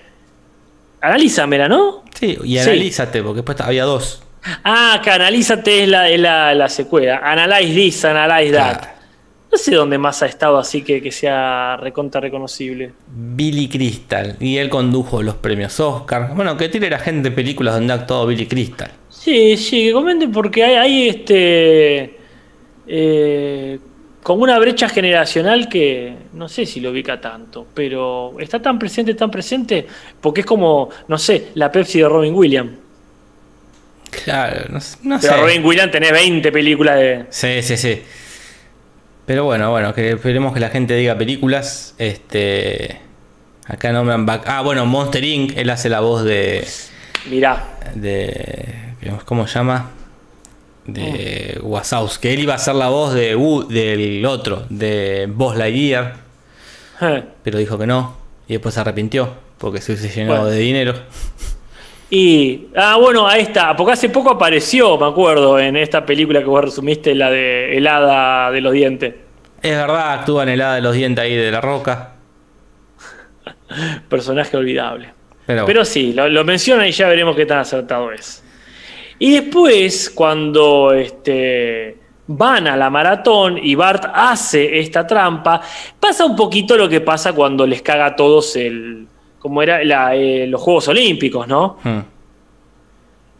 [1.00, 2.02] Analízame era, ¿no?
[2.18, 2.58] Sí, y Sí.
[2.58, 4.22] analízate, porque después había dos.
[4.64, 7.20] Ah, que Analízate es la, la, la secuela.
[7.24, 8.78] Analyze this, analyze that.
[8.78, 8.94] Claro.
[9.54, 12.92] No sé dónde más ha estado así que, que sea recontra reconocible.
[13.06, 14.36] Billy Crystal.
[14.40, 16.32] Y él condujo los premios Oscar.
[16.34, 18.90] Bueno, que tire la gente películas donde ha actuado Billy Crystal.
[19.08, 22.18] Sí, sí, que comenten porque hay, hay este.
[22.88, 23.78] eh,
[24.24, 29.14] como una brecha generacional que no sé si lo ubica tanto, pero está tan presente,
[29.14, 29.86] tan presente,
[30.20, 32.72] porque es como, no sé, la Pepsi de Robin Williams.
[34.24, 35.40] Claro, no, sé- no Pero sé.
[35.40, 37.26] Robin Williams tenés 20 películas de.
[37.30, 38.02] Sí, sí, sí.
[39.26, 41.94] Pero bueno, bueno, que esperemos que la gente diga películas.
[41.98, 43.00] Este.
[43.66, 44.42] Acá no me han back.
[44.46, 45.56] Ah, bueno, Monster Inc.
[45.56, 46.66] Él hace la voz de.
[47.30, 47.78] Mirá.
[47.94, 48.74] de
[49.24, 49.90] ¿Cómo se llama?
[50.87, 52.28] De Wazowski.
[52.28, 56.16] Él iba a ser la voz de Wu- del otro, de Buzz Lightyear.
[57.00, 57.24] Eh.
[57.42, 58.16] Pero dijo que no.
[58.46, 59.32] Y después se arrepintió.
[59.56, 60.50] Porque se hubiese llenado Bueno.
[60.54, 60.94] de dinero.
[62.10, 62.68] Y.
[62.76, 63.74] Ah, bueno, ahí está.
[63.76, 67.86] Porque hace poco apareció, me acuerdo, en esta película que vos resumiste, la de El
[67.86, 69.14] hada de los dientes.
[69.62, 72.14] Es verdad, actúa en el hada de los dientes ahí de la roca.
[74.08, 75.12] Personaje olvidable.
[75.46, 78.42] Pero, Pero sí, lo, lo menciona y ya veremos qué tan acertado es.
[79.18, 85.60] Y después, cuando este, van a la maratón y Bart hace esta trampa,
[86.00, 89.06] pasa un poquito lo que pasa cuando les caga a todos el.
[89.44, 91.76] Como era la, eh, los Juegos Olímpicos, ¿no?
[91.85, 91.98] hmm.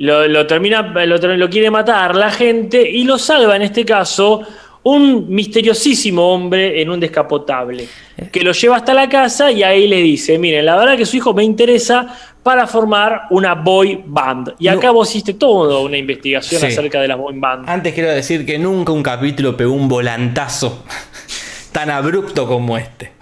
[0.01, 4.43] Lo, lo termina, lo, lo quiere matar la gente y lo salva en este caso
[4.83, 7.89] un misteriosísimo hombre en un descapotable
[8.31, 11.17] que lo lleva hasta la casa y ahí le dice, miren, la verdad que su
[11.17, 14.53] hijo me interesa para formar una boy band.
[14.59, 14.73] Y No.
[14.73, 16.67] acá vos hiciste toda una investigación Sí.
[16.67, 17.67] acerca de las boy band.
[17.67, 20.85] Antes quiero decir que nunca un capítulo pegó un volantazo
[21.73, 23.13] tan abrupto como este.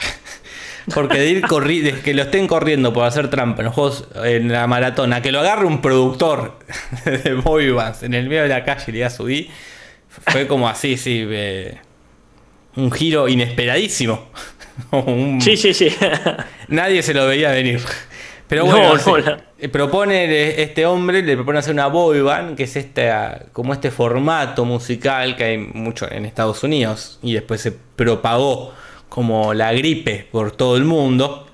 [0.94, 4.08] Porque de ir corri de que lo estén corriendo por hacer trampa en los juegos
[4.24, 6.58] en la maratona, que lo agarre un productor
[7.04, 9.50] de boy bands en el medio de la calle y le diga subí,
[10.08, 11.78] fue como así, sí, eh,
[12.76, 14.28] un giro inesperadísimo.
[14.90, 15.88] Un- Sí, sí, sí.
[16.68, 17.80] Nadie se lo veía venir.
[18.48, 22.76] Pero No, bueno, no, propone este hombre, le propone hacer una boy band, que es
[22.76, 27.72] este, ah, como este formato musical que hay mucho en Estados Unidos y después se
[27.72, 28.74] propagó
[29.12, 31.46] como la gripe por todo el mundo.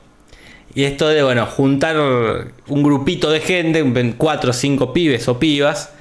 [0.76, 5.92] Y esto de, bueno, juntar un grupito de gente, cuatro o cinco pibes o pibas,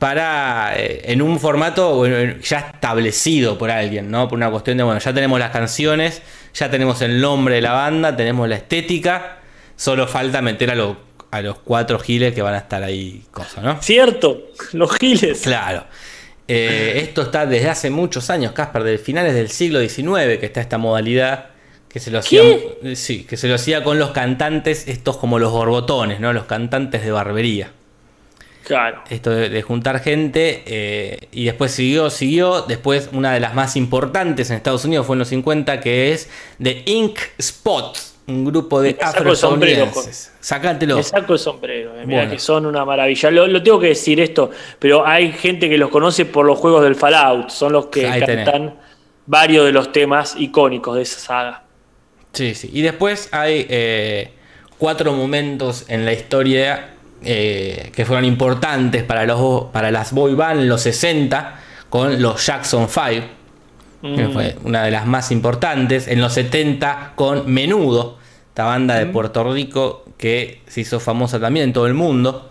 [0.00, 4.26] para eh, en un formato bueno, ya establecido por alguien, ¿no?
[4.26, 6.20] Por una cuestión de, bueno, ya tenemos las canciones,
[6.52, 9.38] ya tenemos el nombre de la banda, tenemos la estética,
[9.76, 10.96] solo falta meter a, los
[11.30, 13.80] a los cuatro giles que van a estar ahí, cosa, ¿no?
[13.80, 15.42] Cierto, los giles.
[15.42, 15.84] Claro.
[16.48, 20.60] Eh, esto está desde hace muchos años, Casper, de finales del siglo XIX que está
[20.60, 21.50] esta modalidad
[21.88, 22.42] que se lo hacía,
[22.94, 26.32] sí, que se lo hacía con los cantantes, estos como los borbotones, ¿no?
[26.32, 27.70] Los cantantes de barbería
[28.64, 29.02] Claro.
[29.08, 32.62] esto de, de juntar gente eh, y después siguió, siguió.
[32.62, 36.28] Después una de las más importantes en Estados Unidos fue en los 50 que es
[36.62, 40.32] The Ink Spot, un grupo de afroestadounidenses.
[40.40, 40.96] Sácatelo.
[40.96, 42.32] Me saco el sombrero, eh, mira Bueno.
[42.32, 43.30] que son una maravilla.
[43.30, 46.82] Lo, lo tengo que decir esto, pero hay gente que los conoce por los juegos
[46.84, 48.44] del Fallout, son los que Ahí tenés.
[48.48, 48.74] cantan
[49.26, 51.62] varios de los temas icónicos de esa saga.
[52.32, 52.70] Sí, sí.
[52.72, 54.32] Y después hay eh,
[54.76, 56.90] cuatro momentos en la historia
[57.24, 62.44] eh, que fueron importantes para, los, para las boy band en los 60 con los
[62.46, 63.04] Jackson 5.
[64.00, 64.32] que Mm.
[64.32, 66.06] fue una de las más importantes.
[66.06, 68.17] En los 70 con Menudo,
[68.58, 72.50] esta banda de Puerto Rico que se hizo famosa también en todo el mundo.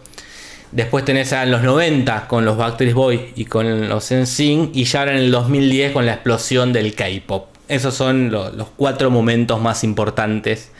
[0.71, 4.99] Después tenés a los 90 con los Backstreet Boys y con los NSYNC y ya
[4.99, 7.47] ahora en el 2010 con la explosión del K-pop.
[7.67, 10.71] Esos son lo- los cuatro momentos más importantes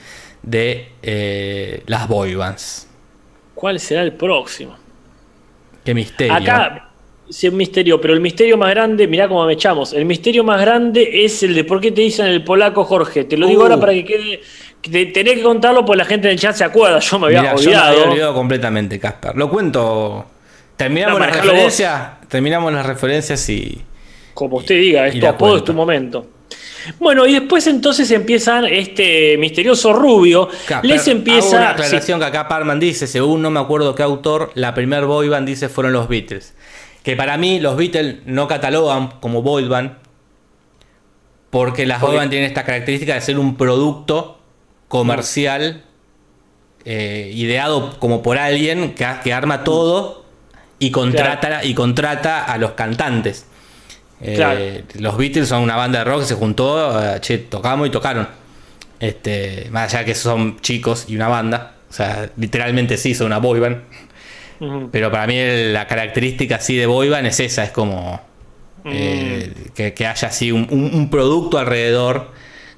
[0.43, 2.87] de eh, las boy bands.
[3.53, 4.77] ¿Cuál será el próximo?
[5.83, 6.33] Qué misterio.
[6.35, 6.89] Acá,
[7.29, 9.91] sí, un misterio, pero el misterio más grande, mirá cómo me echamos.
[9.91, 13.25] El misterio más grande es el de por qué te dicen el polaco Jorge.
[13.25, 13.63] Te lo digo Uh.
[13.63, 14.41] ahora para que quede.
[14.91, 16.99] Tenés que contarlo porque la gente en el chat se acuerda.
[16.99, 17.87] Yo me había Mirá, yo me olvidado.
[17.91, 19.35] había olvidado completamente, Casper.
[19.35, 20.25] Lo cuento.
[20.75, 21.45] Terminamos No, las vos.
[21.45, 22.01] referencias.
[22.27, 23.81] Terminamos las referencias y.
[24.33, 26.27] Como usted diga, y esto la a poco es tu momento.
[26.99, 30.47] Bueno, y después entonces empiezan este misterioso rubio.
[30.67, 31.57] Casper, les hago empieza.
[31.57, 35.05] una sí, aclaración que acá Parman dice, según no me acuerdo qué autor, la primer
[35.05, 36.53] boy band dice fueron los Beatles.
[37.03, 39.93] Que para mí los Beatles no catalogan como boy band.
[41.49, 44.36] Porque las ¿Por boy band tienen esta característica de ser un producto
[44.87, 45.83] comercial
[46.85, 50.25] eh, ideado como por alguien que, que arma todo
[50.79, 53.45] y contrata, y contrata a los cantantes.
[54.21, 54.59] Eh, Claro.
[54.99, 58.27] Los Beatles son una banda de rock que se juntó, eh, che, tocamos y tocaron.
[58.99, 63.37] Este, más allá que son chicos y una banda, o sea, literalmente sí son una
[63.39, 63.81] boy band.
[64.91, 65.35] Pero para mí
[65.71, 68.19] la característica así de boyband es esa, es como
[68.83, 68.89] Mm.
[69.75, 72.31] que, que haya así un, un- un producto alrededor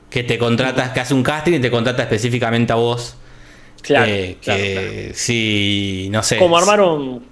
[0.09, 3.15] que te contrata, que hace un casting y te contrata específicamente a vos.
[3.81, 5.13] Claro, Eh, que claro.
[5.15, 6.37] si, no sé.
[6.37, 7.23] Como armaron,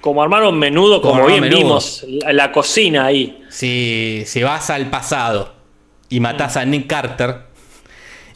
[0.00, 1.58] como armaron menudo, Como como, bien Menudo.
[1.58, 3.42] vimos, la, la cocina ahí.
[3.48, 5.54] Si, si vas al pasado
[6.08, 7.40] y matás a Nick Carter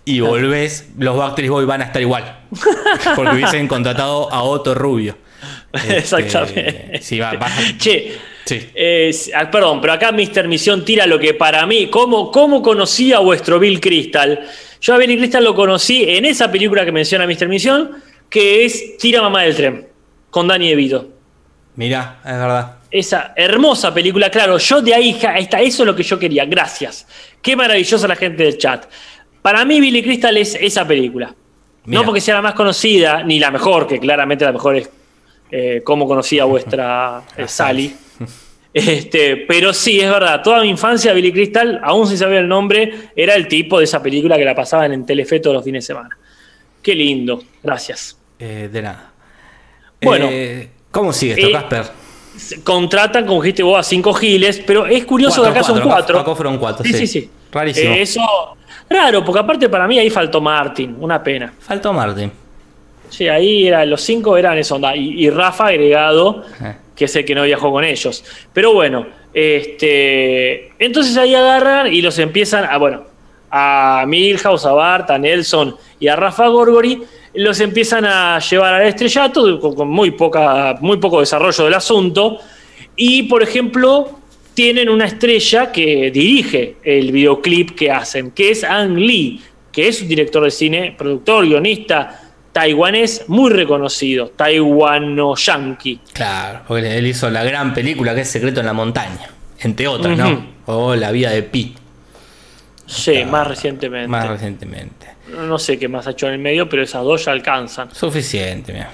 [0.05, 2.40] y volvés, los Backstreet Boys van a estar igual.
[3.14, 5.16] Porque hubiesen contratado a otro rubio.
[5.72, 7.00] Este, Exactamente.
[7.02, 8.12] Si va- vas a- Che,
[8.44, 8.61] Sí.
[8.74, 10.48] eh, ah, perdón, pero acá Mr.
[10.48, 14.46] Misión tira lo que para mí, ¿cómo, ¿cómo conocí a vuestro Bill Crystal?
[14.81, 17.48] Yo a Bill Crystal lo conocí en esa película que menciona Mr.
[17.48, 19.88] Misión, que es Tira Mamá del Tren,
[20.31, 21.09] con Danny DeVito.
[21.76, 22.78] Mirá, es verdad.
[22.90, 27.07] Esa hermosa película, claro, yo de ahí, está, eso es lo que yo quería, gracias.
[27.40, 28.87] Qué maravillosa la gente del chat.
[29.40, 31.35] Para mí Billy Crystal es esa película.
[31.85, 32.00] Mira.
[32.00, 34.90] No porque sea la más conocida, ni la mejor, que claramente la mejor es
[35.50, 37.94] eh, como conocía vuestra eh, Sally.
[38.74, 42.90] Este, pero sí, es verdad, toda mi infancia Billy Crystal, aún sin saber el nombre,
[43.14, 45.88] era el tipo de esa película que la pasaban en Telefe todos los fines de
[45.88, 46.16] semana.
[46.82, 48.16] Qué lindo, gracias.
[48.38, 49.11] Eh, de nada.
[50.00, 50.26] Bueno.
[50.30, 51.85] Eh, ¿Cómo sigue esto, Eh, Casper?
[52.64, 55.90] Contratan, como dijiste vos, a cinco giles, pero es curioso Cuatro, que acá son cuatro,
[55.92, 56.20] acá- cuatro.
[56.20, 56.98] acá fueron cuatro, Sí, sí.
[56.98, 57.30] sí, sí.
[57.52, 57.94] Rarísimo.
[57.94, 58.20] Eso,
[58.88, 61.52] raro, porque aparte para mí ahí faltó Martin, una pena.
[61.61, 62.32] Faltó Martin.
[63.11, 66.44] Sí, ahí era, los cinco eran eso, onda, y, y Rafa agregado.
[66.94, 68.24] Que es el que no viajó con ellos.
[68.52, 73.05] Pero bueno, este, entonces ahí agarran y los empiezan a, bueno,
[73.50, 77.02] a Milhouse, a Bart, a Nelson y a Rafa Gorgori,
[77.35, 82.38] los empiezan a llevar al estrellato con, muy, poca, muy poco desarrollo del asunto.
[82.96, 84.18] Y, por ejemplo,
[84.55, 90.02] tienen una estrella que dirige el videoclip que hacen, que es Ang Lee, que es
[90.02, 96.00] un director de cine, productor, guionista taiwanés muy reconocido, taiwano-yankee.
[96.12, 99.28] Claro, porque él hizo la gran película que es Secreto en la Montaña.
[99.60, 100.16] Entre otras.
[100.18, 100.44] ¿no?
[100.66, 101.74] O La vida de Pi,
[102.86, 104.08] Sí, más recientemente.
[104.08, 105.06] más recientemente.
[105.46, 107.94] No sé qué más ha hecho en el medio, pero esas dos ya alcanzan.
[107.94, 108.90] Suficiente, mira.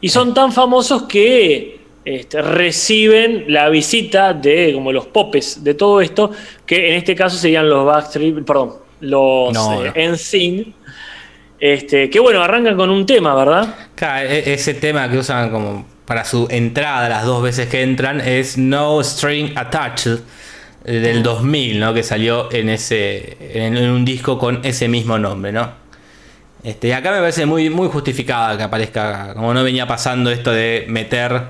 [0.00, 6.00] Y son tan famosos que este, reciben la visita de como los popes de todo
[6.02, 6.30] esto,
[6.66, 10.12] que en este caso serían los Backstreet, perdón, los No, eh, no.
[10.12, 10.74] NSYNC,
[11.72, 13.74] este, que bueno, arrancan con un tema, ¿verdad?
[13.94, 18.20] Claro, e- ese tema que usan como para su entrada las dos veces que entran
[18.20, 20.20] es No String Attached
[20.84, 21.92] eh, del 2000, ¿no?
[21.92, 25.70] Que salió en ese en, un disco con ese mismo nombre, ¿no?
[26.62, 30.52] Este, y acá me parece muy, muy justificada que aparezca, como no venía pasando esto
[30.52, 31.42] de meter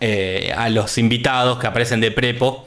[0.00, 2.66] eh, a los invitados que aparecen de prepo.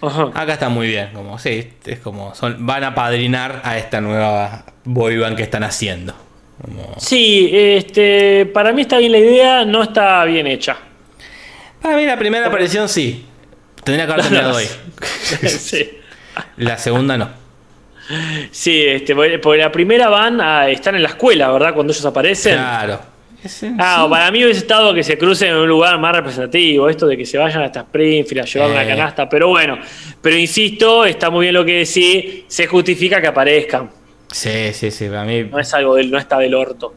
[0.00, 0.30] Ajá.
[0.34, 4.64] Acá está muy bien, como sí, es como son, van a padrinar a esta nueva
[4.84, 6.14] boyband que están haciendo.
[6.62, 10.76] Como- Sí, este, para mí está bien la idea, no está bien hecha.
[11.82, 13.26] Para mí la primera aparición sí.
[13.84, 14.58] Tendría que haber terminado
[15.46, 15.90] sí.
[16.56, 17.30] La segunda no.
[18.50, 21.74] Sí, este, porque porque la primera van a estar en la escuela, ¿verdad?
[21.74, 22.54] Cuando ellos aparecen.
[22.54, 23.00] Claro.
[23.78, 27.16] Ah, para mí hubiese estado que se crucen en un lugar más representativo, esto de
[27.16, 28.72] que se vayan hasta Springfield a llevar Eh.
[28.72, 29.78] una canasta, pero bueno,
[30.20, 33.90] pero insisto, está muy bien lo que decís, se justifica que aparezcan,
[34.30, 35.06] Sí, sí, sí.
[35.08, 35.44] Para mí.
[35.44, 36.94] no es algo del, no está del orto.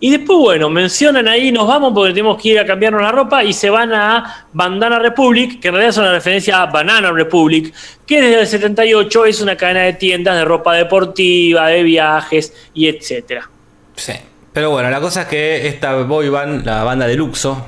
[0.00, 3.44] Y después, bueno, mencionan ahí, nos vamos porque tenemos que ir a cambiarnos la ropa
[3.44, 7.72] y se van a Bandana Republic, que en realidad es una referencia a Banana Republic,
[8.06, 12.86] que desde el 78 es una cadena de tiendas de ropa deportiva, de viajes y
[12.88, 13.48] etcétera.
[13.96, 14.12] Sí.
[14.54, 17.66] Pero bueno, la cosa es que esta boy band, la banda de Luxo,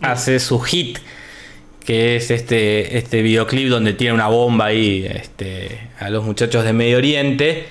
[0.00, 0.98] hace su hit.
[1.84, 6.72] Que es este, este videoclip donde tiene una bomba ahí este, a los muchachos de
[6.72, 7.68] Medio Oriente.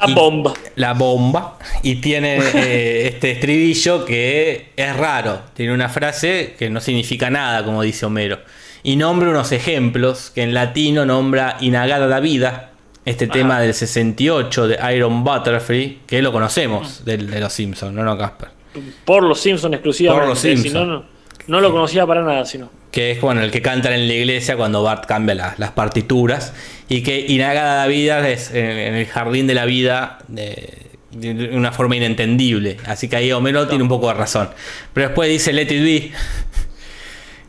[0.00, 0.54] La bomba.
[0.76, 1.58] La bomba.
[1.82, 5.42] Y tiene eh, este estribillo que es raro.
[5.52, 8.38] Tiene una frase que no significa nada, como dice Homero.
[8.84, 12.69] Y nombra unos ejemplos que en latino nombra Inagada la vida.
[13.04, 13.32] Este Ajá.
[13.32, 18.16] tema del 68 de Iron Butterfree, que lo conocemos del- de los Simpsons, no, no,
[18.18, 18.48] Casper.
[19.04, 20.20] Por los Simpsons exclusivamente.
[20.20, 20.86] Por los Si Simpson.
[20.88, 21.04] no, no,
[21.46, 22.70] no lo conocía para nada, sino.
[22.92, 26.52] Que es bueno, el que cantan en la iglesia cuando Bart cambia la- las partituras.
[26.88, 30.76] Y que Inagada la vida es en, en el jardín de la vida de,
[31.12, 32.76] de una forma inentendible.
[32.86, 34.50] Así que ahí Homero tiene un poco de razón.
[34.92, 36.12] Pero después dice Let It Be.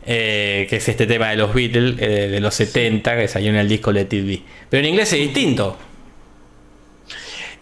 [0.05, 3.57] Eh, que es este tema de los Beatles eh, de los 70 que salió en
[3.57, 4.41] el disco Let It.
[4.69, 5.77] Pero en inglés es distinto.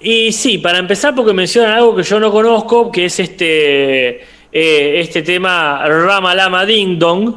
[0.02, 4.22] Y sí, para empezar, porque mencionan algo que yo no conozco, que es este,
[4.52, 7.34] eh, este tema Rama Lama Ding Dong,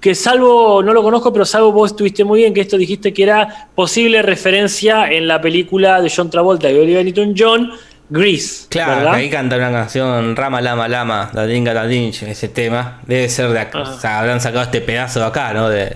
[0.00, 3.22] que salvo, no lo conozco, pero salvo vos estuviste muy bien, que esto dijiste que
[3.22, 7.72] era posible referencia en la película de John Travolta y Olivia Newton-John,
[8.08, 8.66] Grease.
[8.68, 9.12] Claro, ¿verdad?
[9.12, 13.00] que ahí canta una canción Rama Lama Lama, La Dinga La Dinch, ese tema.
[13.06, 13.80] Debe ser de acá.
[13.80, 13.94] Ajá.
[13.94, 15.68] O sea, habrán sacado este pedazo de acá, ¿no?
[15.68, 15.90] De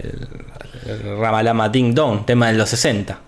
[1.18, 3.20] Rama Lama Ding Dong, tema de los 60.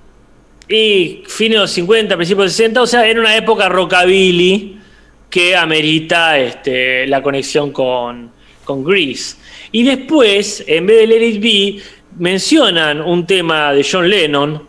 [0.69, 4.81] Y fines de los 50, principios de los 60, o sea, era una época rockabilly
[5.29, 8.31] que amerita este, la conexión con,
[8.65, 9.37] con Grease.
[9.71, 11.83] Y después, en vez de Let It Be,
[12.19, 14.69] mencionan un tema de John Lennon,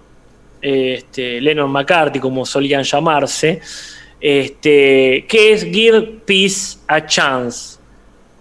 [0.61, 3.59] este, Lennon McCarthy, como solían llamarse,
[4.23, 7.77] este, que es Give Peace a Chance.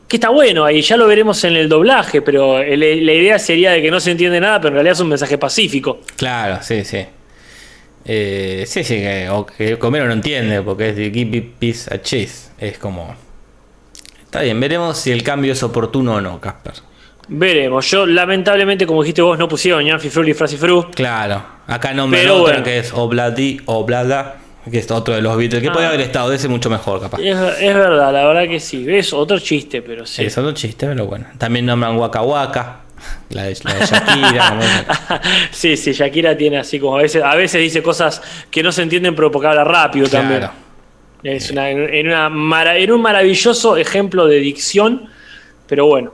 [0.08, 3.72] Que está bueno ahí, ya lo veremos en el doblaje, pero el- la idea sería
[3.72, 6.00] de que no se entiende nada, pero en realidad es un mensaje pacífico.
[6.16, 7.04] Claro, sí, sí.
[8.04, 12.00] Eh, sí, sí, que, o que Comero no entiende porque es de Give Peace a
[12.00, 12.50] Cheese.
[12.58, 13.14] Es como.
[14.22, 16.74] Está bien, veremos si el cambio es oportuno o no, Casper.
[17.28, 17.88] Veremos.
[17.90, 20.90] Yo, lamentablemente, como dijiste vos, no pusieron Ñarfi Fru y Frasi Fru.
[20.94, 22.64] Claro, acá nombran Pero otra bueno.
[22.64, 24.36] que es Obladi, Oblada,
[24.70, 25.72] que es otro de los Beatles, que Ah.
[25.72, 27.18] podría haber estado de ese mucho mejor, capaz.
[27.20, 28.84] Es, es verdad, la verdad que sí.
[28.88, 30.24] Es otro chiste, pero sí.
[30.24, 31.26] Es otro chiste, pero bueno.
[31.38, 32.80] También nombran Waka Waka,
[33.30, 34.60] la de, la de Shakira.
[35.50, 38.82] sí, sí, Shakira tiene así como a veces, a veces dice cosas que no se
[38.82, 40.48] entienden, pero porque habla rápido también.
[41.24, 45.08] Es una, en, una mara- en un maravilloso ejemplo de dicción,
[45.66, 46.12] pero bueno,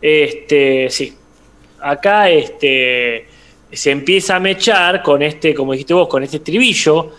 [0.00, 1.14] este, sí.
[1.80, 3.28] Acá este,
[3.72, 7.12] se empieza a mechar con este, como dijiste vos, con este estribillo,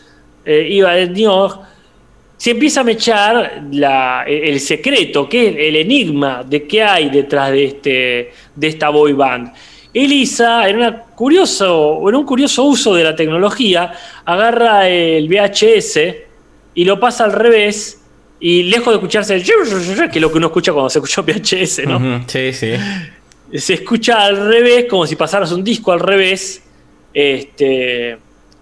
[0.46, 1.60] eh, iba de Dios,
[2.38, 7.52] se empieza a mechar la- el secreto, que es el enigma de qué hay detrás
[7.52, 9.52] de, este, de esta boy band.
[9.94, 13.92] Elisa, en, una curioso, en un curioso uso de la tecnología,
[14.24, 16.00] agarra el VHS
[16.76, 18.00] y lo pasa al revés
[18.40, 19.52] y lejos de escucharse el que
[20.18, 21.98] es lo que uno escucha cuando se escucha VHS, ¿no?
[21.98, 22.72] Ujú, Sí, sí.
[23.54, 26.64] se escucha al revés, como si pasaras un disco al revés.
[27.14, 28.18] Este,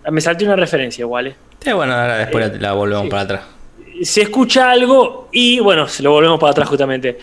[0.10, 1.28] me salté una referencia igual.
[1.28, 1.36] ¿eh?
[1.60, 3.10] Sí, bueno, ahora después la, la volvemos sí.
[3.10, 3.42] para atrás.
[4.02, 7.18] Se escucha algo y bueno, se lo volvemos para atrás justamente.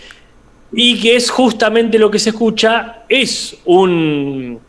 [0.73, 4.61] Y que es justamente lo que se escucha, es un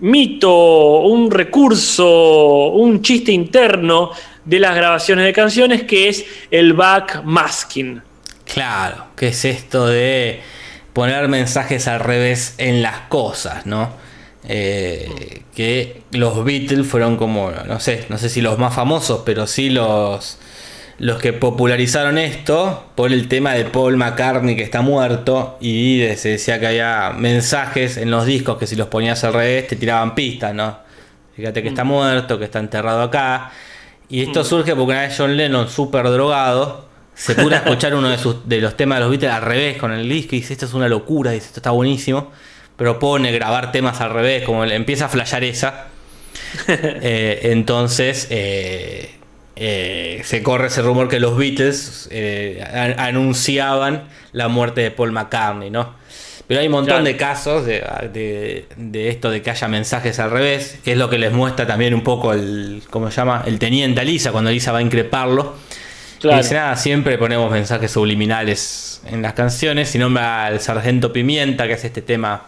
[0.00, 4.10] mito, un recurso, un chiste interno
[4.44, 8.02] de las grabaciones de canciones que es el backmasking.
[8.52, 10.40] Claro, ¿qué es esto de
[10.92, 13.90] poner mensajes al revés en las cosas, no?
[14.48, 19.46] Eh, que los Beatles fueron como, no sé, no sé si los más famosos, pero
[19.46, 20.38] sí los,
[20.98, 26.16] los que popularizaron esto por el tema de Paul McCartney que está muerto y de-
[26.16, 29.76] se decía que había mensajes en los discos que si los ponías al revés te
[29.76, 30.78] tiraban pistas, ¿no?
[31.36, 33.52] Fíjate que está muerto, que está enterrado acá.
[34.08, 38.18] Y esto surge porque una vez John Lennon, súper drogado, se pudo escuchar uno de,
[38.18, 40.66] sus, de los temas de los Beatles al revés con el disco y dice, esto
[40.66, 42.30] es una locura, dice, esto está buenísimo.
[42.80, 45.86] Pero pone grabar temas al revés, como empieza a flashear esa.
[46.66, 49.10] Eh, entonces eh,
[49.54, 52.08] eh, se corre ese rumor que los Beatles
[52.96, 55.94] anunciaban la muerte de Paul McCartney, ¿no?
[56.46, 57.04] Pero hay un montón Claro.
[57.04, 61.08] de casos de, de- de esto de que haya mensajes al revés, que es lo
[61.10, 63.44] que les muestra también un poco el, ¿cómo se llama?
[63.46, 65.54] El teniente Alisa, cuando Alisa va a increparlo.
[66.20, 66.38] Claro.
[66.38, 69.94] Y dice, nada, siempre ponemos mensajes subliminales en las canciones.
[69.94, 72.46] Y nombra al Sargento Pimienta, que es este tema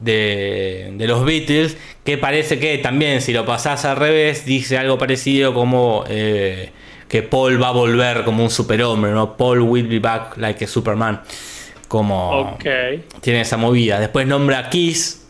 [0.00, 4.98] de, de los Beatles, que parece que también si lo pasás al revés, dice algo
[4.98, 6.70] parecido como eh,
[7.08, 9.36] que Paul va a volver como un superhombre, ¿no?
[9.36, 11.20] Paul will be back like a Superman.
[11.88, 12.64] Como Ok.
[13.20, 13.98] tiene esa movida.
[13.98, 15.26] Después nombra a Kiss,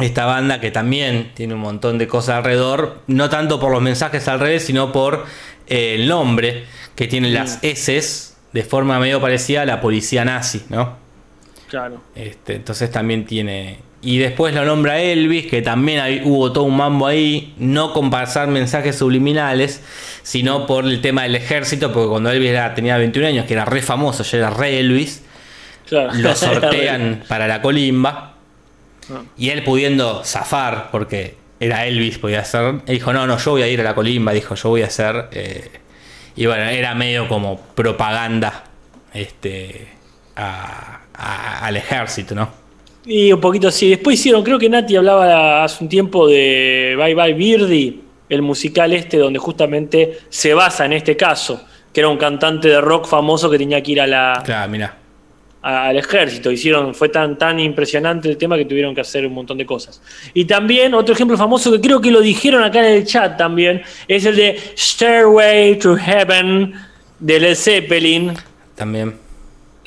[0.00, 4.26] esta banda que también tiene un montón de cosas alrededor, no tanto por los mensajes
[4.28, 5.26] al revés, sino por
[5.66, 6.64] eh, el nombre,
[6.94, 8.00] que tiene las S
[8.52, 10.96] de forma medio parecida a la policía nazi, ¿no?
[11.68, 12.00] Claro.
[12.14, 13.78] Este, entonces también tiene.
[14.00, 18.10] Y después lo nombra Elvis, que también hay- hubo todo un mambo ahí, no con
[18.10, 19.82] pasar mensajes subliminales,
[20.22, 23.64] sino por el tema del ejército, porque cuando Elvis era- tenía 21 años, que era
[23.64, 25.24] re famoso, ya era re Elvis,
[25.88, 26.12] claro.
[26.14, 28.34] lo sortean para la colimba.
[29.10, 29.22] Ah.
[29.36, 32.62] Y él pudiendo zafar, porque era Elvis, podía hacer.
[32.66, 34.32] él dijo: No, no, yo voy a ir a la colimba.
[34.32, 35.28] Dijo: Yo voy a hacer.
[35.32, 35.70] eh,
[36.36, 38.62] y bueno, era medio como propaganda
[39.12, 39.88] este,
[40.36, 42.48] a- a- al ejército, ¿no?
[43.04, 43.88] Y un poquito así.
[43.90, 48.92] Después hicieron, creo que Nati hablaba hace un tiempo de Bye Bye Birdie, el musical
[48.92, 53.50] este donde justamente se basa en este caso, que era un cantante de rock famoso
[53.50, 54.70] que tenía que ir a la, Claro,
[55.62, 56.50] a- al ejército.
[56.50, 60.02] Hicieron, fue tan, tan impresionante el tema que tuvieron que hacer un montón de cosas.
[60.34, 63.82] Y también otro ejemplo famoso que creo que lo dijeron acá en el chat también,
[64.06, 66.74] es el de Stairway to Heaven
[67.18, 68.34] de Led Zeppelin.
[68.74, 69.14] También.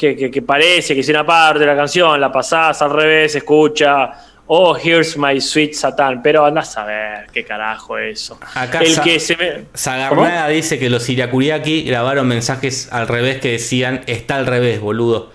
[0.02, 3.36] Que, que- que parece que es una parte de la canción, la pasás al revés,
[3.36, 4.12] escucha
[4.54, 6.22] Oh, here's my sweet Satan.
[6.22, 8.38] Pero andás a ver qué carajo es eso.
[8.56, 9.66] Acá el Sa- que se ve.
[9.74, 15.32] Sagarnada dice que los Iriakuriaki grabaron mensajes al revés que decían está al revés, boludo.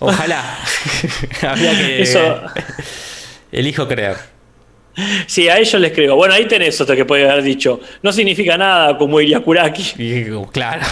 [0.00, 0.42] Ojalá.
[1.42, 2.00] Habría que.
[2.02, 2.40] Eso-
[3.52, 4.16] Elijo creer.
[5.26, 6.16] Sí, a ellos les creo.
[6.16, 7.80] Bueno, ahí tenés otro que puede haber dicho.
[8.02, 9.82] No significa nada como Iriakuraki.
[10.52, 10.86] Claro.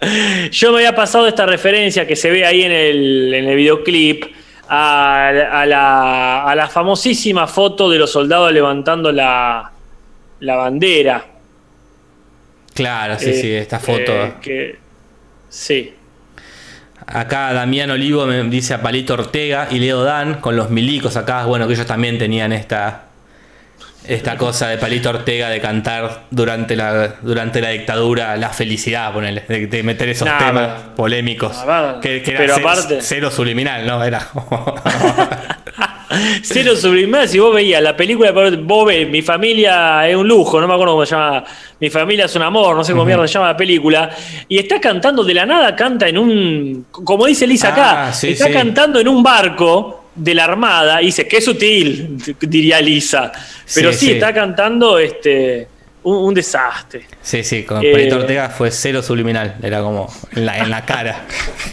[0.50, 4.24] Yo me había pasado esta referencia que se ve ahí en el, en el videoclip
[4.68, 9.72] a, a la, a la famosísima foto de los soldados levantando la,
[10.40, 11.24] la bandera.
[12.74, 14.12] Claro, sí, Eh, sí, esta foto.
[14.12, 14.78] eh, que,
[15.48, 15.94] sí.
[17.06, 21.44] Acá Damián Olivo me dice a Palito Ortega y Leo Dan con los milicos acá.
[21.46, 23.05] Bueno, que ellos también tenían esta
[24.08, 29.42] esta cosa de Palito Ortega de cantar durante la durante la dictadura la felicidad, ponele,
[29.48, 31.56] de, de meter esos Nah, temas pero- polémicos.
[32.02, 34.02] Que, que era pero aparte- cero subliminal, ¿no?
[34.04, 34.26] Era.
[36.42, 40.68] Cero subliminal, si vos veías la película, vos ves, mi familia es un lujo, no
[40.68, 41.44] me acuerdo cómo se llama,
[41.80, 44.10] mi familia es un amor, no sé cómo mierda se llama la película,
[44.48, 48.30] y está cantando de la nada, canta en un, como dice Lisa acá, Ah, sí,
[48.30, 48.52] está sí.
[48.52, 53.30] cantando en un barco de la Armada, y dice, qué sutil, diría Lisa,
[53.74, 54.12] pero sí, Sí, sí.
[54.12, 55.68] está cantando este
[56.02, 57.04] un, un desastre.
[57.20, 59.56] sí, sí, con Eh, Palito Ortega fue cero subliminal.
[59.62, 61.24] Era como en la, en la cara.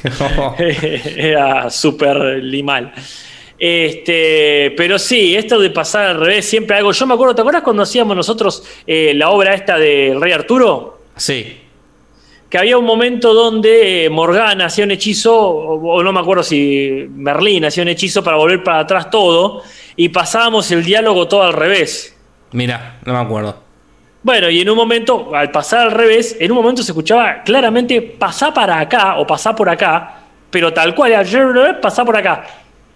[0.58, 2.92] Era súper limal.
[3.58, 6.92] Este, pero sí, esto de pasar al revés, siempre algo.
[6.92, 11.02] Yo me acuerdo, ¿te acuerdas cuando hacíamos nosotros eh, la obra esta del Rey Arturo?
[11.16, 11.60] sí.
[12.54, 16.44] Que había un momento donde eh, Morgana hacía un hechizo, o, o no me acuerdo
[16.44, 19.64] si Merlín hacía un hechizo para volver para atrás todo,
[19.96, 22.16] y pasábamos el diálogo todo al revés.
[22.52, 23.56] Mira, no me acuerdo.
[24.22, 28.00] Bueno, y en un momento, al pasar al revés, en un momento se escuchaba claramente
[28.04, 30.20] pasá para acá o pasá por acá,
[30.52, 31.26] pero tal cual,
[31.82, 32.46] pasá por acá.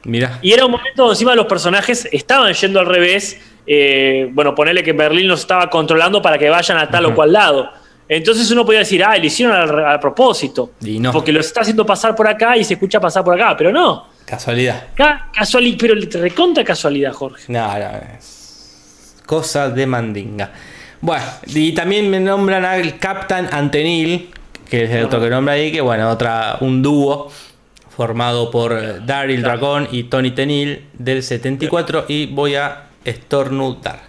[0.03, 0.37] Mira.
[0.43, 3.41] Y era un momento donde encima los personajes estaban yendo al revés.
[3.65, 7.33] eh, bueno, ponerle que Berlín los estaba controlando para que vayan a tal o cual
[7.33, 7.86] lado.
[8.09, 10.71] Entonces uno podía decir, ah, lo hicieron a, propósito.
[10.81, 11.11] Y no.
[11.11, 13.55] Porque los está haciendo pasar por acá y se escucha pasar por acá.
[13.57, 14.07] Pero no.
[14.25, 14.87] Casualidad.
[14.95, 17.43] Ca casualidad, pero te recontra casualidad, Jorge.
[17.47, 18.37] No, no, es
[19.27, 20.51] cosa de mandinga.
[21.01, 24.29] Bueno, y también me nombran al Captain Antenil,
[24.67, 27.31] que es el otro que nombra ahí, que bueno, otra, un dúo
[27.95, 34.01] formado por eh, Daryl Dragón y Tony Tenil del 74 y voy a estornudar.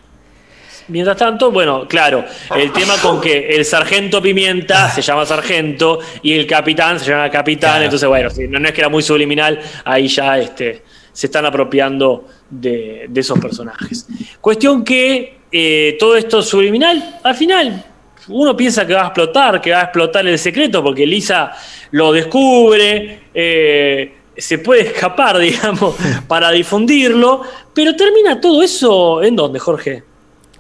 [0.89, 2.25] Mientras tanto, bueno, claro,
[2.57, 7.31] el tema con que el sargento Pimienta se llama sargento y el capitán se llama
[7.31, 7.85] capitán, Claro.
[7.85, 10.83] entonces bueno, no, no es que era muy subliminal, ahí ya este,
[11.13, 14.07] se están apropiando de, de esos personajes.
[14.41, 17.85] Cuestión que eh, todo esto subliminal, al final
[18.29, 21.53] uno piensa que va a explotar, que va a explotar el secreto, porque Lisa
[21.93, 27.43] lo descubre, eh, se puede escapar, digamos, para difundirlo,
[27.75, 30.03] pero termina todo eso en dónde, Jorge?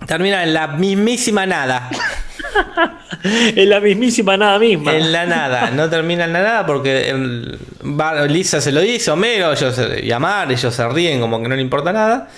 [0.07, 1.90] Termina en la mismísima nada.
[3.24, 4.94] En la mismísima nada misma.
[4.94, 5.70] En la nada.
[5.70, 7.59] No termina en la nada porque el-
[8.28, 11.57] Lisa se lo dice, Homero, ellos se- y Amar, ellos se ríen como que no
[11.57, 12.28] le importa nada.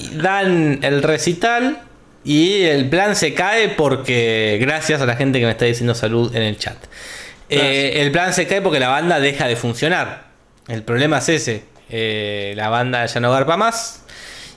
[0.00, 1.78] Y dan el recital
[2.24, 6.34] y el plan se cae porque gracias a la gente que me está diciendo salud
[6.34, 6.76] en el chat.
[7.50, 10.24] Eh, el plan se cae porque la banda deja de funcionar.
[10.68, 11.64] El problema es ese.
[11.90, 14.01] Eh, la banda ya no garpa más.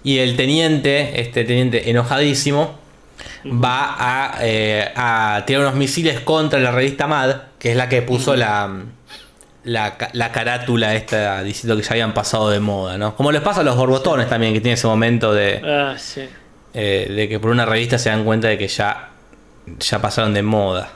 [0.05, 2.79] Y el teniente, este teniente enojadísimo,
[3.45, 8.01] va a, eh, a tirar unos misiles contra la revista Mad, que es la que
[8.01, 8.71] puso la,
[9.63, 13.15] la, ca- la carátula esta diciendo que ya habían pasado de moda, ¿no?
[13.15, 16.21] Como les pasa a los borbotones también, que tiene ese momento de, Ah, sí.
[16.73, 19.09] eh, de que por una revista se dan cuenta de que ya,
[19.79, 20.89] ya pasaron de moda.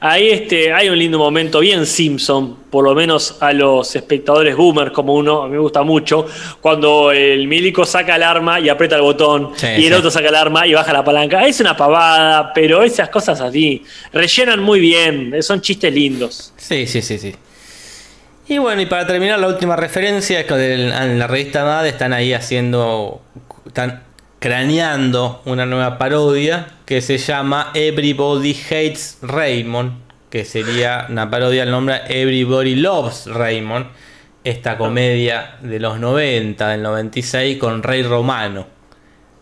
[0.00, 4.92] Ahí este, hay un lindo momento bien Simpson, por lo menos a los espectadores boomers
[4.92, 6.26] como uno, a mí me gusta mucho,
[6.60, 9.98] cuando el milico saca el arma y aprieta el botón Sí, y el sí.
[9.98, 11.46] otro saca el arma y baja la palanca.
[11.46, 13.82] Es una pavada, pero esas cosas así
[14.12, 16.52] rellenan muy bien, son chistes lindos.
[16.56, 17.34] Sí, sí, sí, sí.
[18.50, 22.12] Y bueno, y para terminar, la última referencia es que en la revista MAD están
[22.14, 23.20] ahí haciendo,
[23.66, 24.02] están
[24.38, 29.92] craneando una nueva parodia que se llama Everybody Hates Raymond,
[30.30, 33.86] que sería una parodia al nombre Everybody Loves Raymond,
[34.44, 38.66] esta comedia de los 90, del 96, con Rey Romano,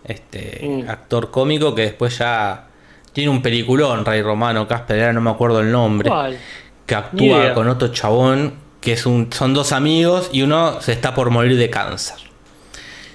[0.04, 0.88] este Mm.
[0.88, 2.66] actor cómico que después ya
[3.12, 6.38] tiene un peliculón, Rey Romano, Casper, ahora no me acuerdo el nombre ¿Cuál?
[6.86, 11.14] que actúa con otro chabón que es un, son dos amigos y uno se está
[11.14, 12.16] por morir de cáncer.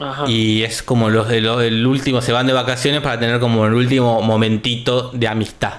[0.02, 0.26] Ajá.
[0.28, 3.66] Y es como los de los- el último se van de vacaciones para tener como
[3.68, 5.74] el último momentito de amistad.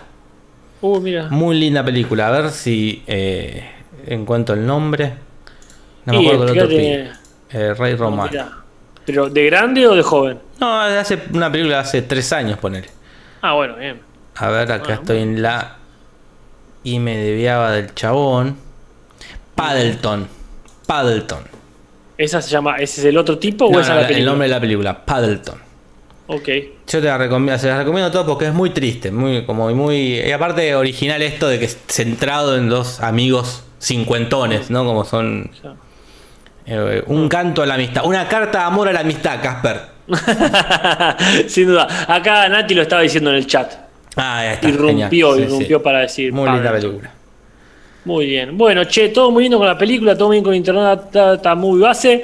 [0.81, 1.29] Uh, mira.
[1.31, 2.29] Muy linda película.
[2.29, 3.71] A ver si eh,
[4.07, 5.15] encuentro el nombre.
[6.07, 6.79] No me Y, acuerdo el otro.
[7.51, 8.31] El Rey Romano.
[8.31, 8.51] Mirá.
[9.05, 10.39] ¿Pero de grande o de joven?
[10.61, 12.89] No, hace una película de hace tres años, ponele.
[13.43, 14.01] Ah, bueno, bien.
[14.37, 15.77] A ver, acá estoy en la
[16.85, 18.57] y me debiaba del chabón.
[19.55, 20.29] Paddleton.
[20.87, 21.43] Paddleton.
[22.23, 24.31] ¿Esa se llama, ese es el otro tipo o esa no, es la el película?
[24.31, 25.59] nombre de la película, Paddleton.
[26.29, 26.49] Ok.
[26.87, 30.21] Yo te la recomiendo, se las recomiendo todo porque es muy triste, muy, como muy.
[30.21, 34.85] Y aparte original esto de que es centrado en dos amigos cincuentones, ¿no?
[34.85, 35.51] Como son.
[35.63, 35.75] Ya.
[36.67, 38.05] eh, un canto a la amistad.
[38.07, 39.81] Una carta de amor a la amistad, Casper.
[41.49, 41.89] Sin duda.
[42.07, 43.73] Acá Nati lo estaba diciendo en el chat.
[44.17, 44.69] Ah, ya está.
[44.69, 45.35] Irrumpió.
[45.35, 45.85] Sí, irrumpió sí.
[45.85, 46.33] para decir.
[46.33, 47.11] Muy linda película.
[48.05, 48.59] Muy bien.
[48.59, 51.55] Bueno, che, todo muy lindo con la película, todo muy bien con internet, está, está
[51.55, 52.23] muy base.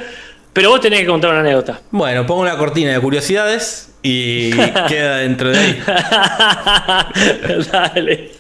[0.53, 1.81] Pero vos tenés que contar una anécdota.
[1.91, 4.51] Bueno, pongo una cortina de curiosidades y
[4.89, 5.83] queda dentro de ahí.
[7.72, 8.31] Dale.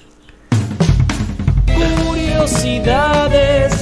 [2.04, 3.77] Curiosidades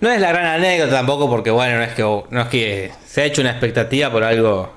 [0.00, 3.22] No es la gran anécdota tampoco porque bueno, no es que no es que se
[3.22, 4.72] ha hecho una expectativa por algo.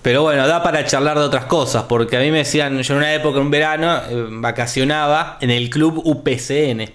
[0.00, 2.98] Pero bueno, da para charlar de otras cosas, porque a mí me decían, yo en
[2.98, 6.90] una época, en un verano, eh, vacacionaba en el club UPCN,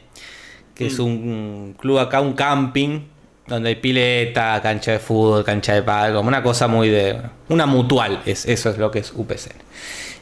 [0.75, 3.01] que es un club acá, un camping,
[3.47, 7.19] donde hay pileta, cancha de fútbol, cancha de pádel, como una cosa muy de...
[7.49, 9.57] Una mutual, es, eso es lo que es UPCN.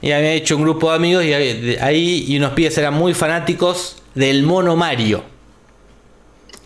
[0.01, 4.01] Y había hecho un grupo de amigos y ahí y unos pibes eran muy fanáticos
[4.15, 5.36] del mono Mario.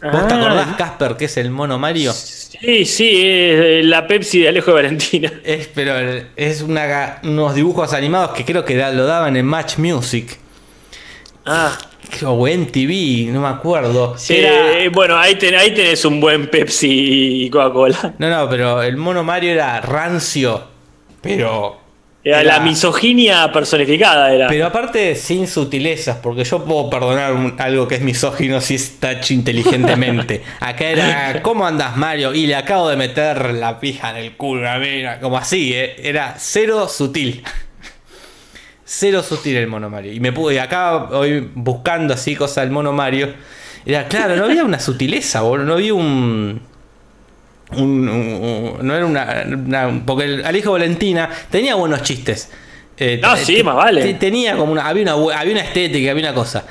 [0.02, 2.12] ¿Vos te Ah, acordás, Casper, qué es el mono Mario?
[2.14, 5.32] Sí, sí, es la Pepsi de Alejo Valentina.
[5.44, 5.94] Es, pero
[6.36, 10.38] es una, unos dibujos animados que creo que lo daban en Match Music.
[11.46, 11.78] Ah,
[12.26, 14.16] O en TV, no me acuerdo.
[14.18, 18.14] sí, Era- eh, bueno, ahí, ten- ahí tenés un buen Pepsi y Coca-Cola.
[18.18, 20.64] no, no, pero el mono Mario era rancio.
[21.22, 21.81] Pero.
[22.24, 24.48] Era la misoginia personificada, era.
[24.48, 29.14] Pero aparte sin sutilezas, porque yo puedo perdonar un- algo que es misógino si está
[29.14, 30.44] hecho inteligentemente.
[30.60, 32.34] Acá era, ¿cómo andas Mario?
[32.36, 35.96] Y le acabo de meter la pija en el culo, a ver, como así, ¿eh?
[35.98, 37.44] era cero sutil.
[38.86, 40.12] Cero sutil el mono Mario.
[40.14, 43.34] Y me pude, y acá hoy buscando así cosas del mono Mario,
[43.86, 46.62] era claro, no había una sutileza, boludo, no había un...
[47.78, 52.52] un- un- un- no era una, una- Porque el Alejo Valentina tenía buenos chistes.
[52.98, 54.02] Eh, No, sí, más vale.
[54.04, 54.88] te- Tenía como una.
[54.88, 56.66] Había una, había una estética, había una cosa.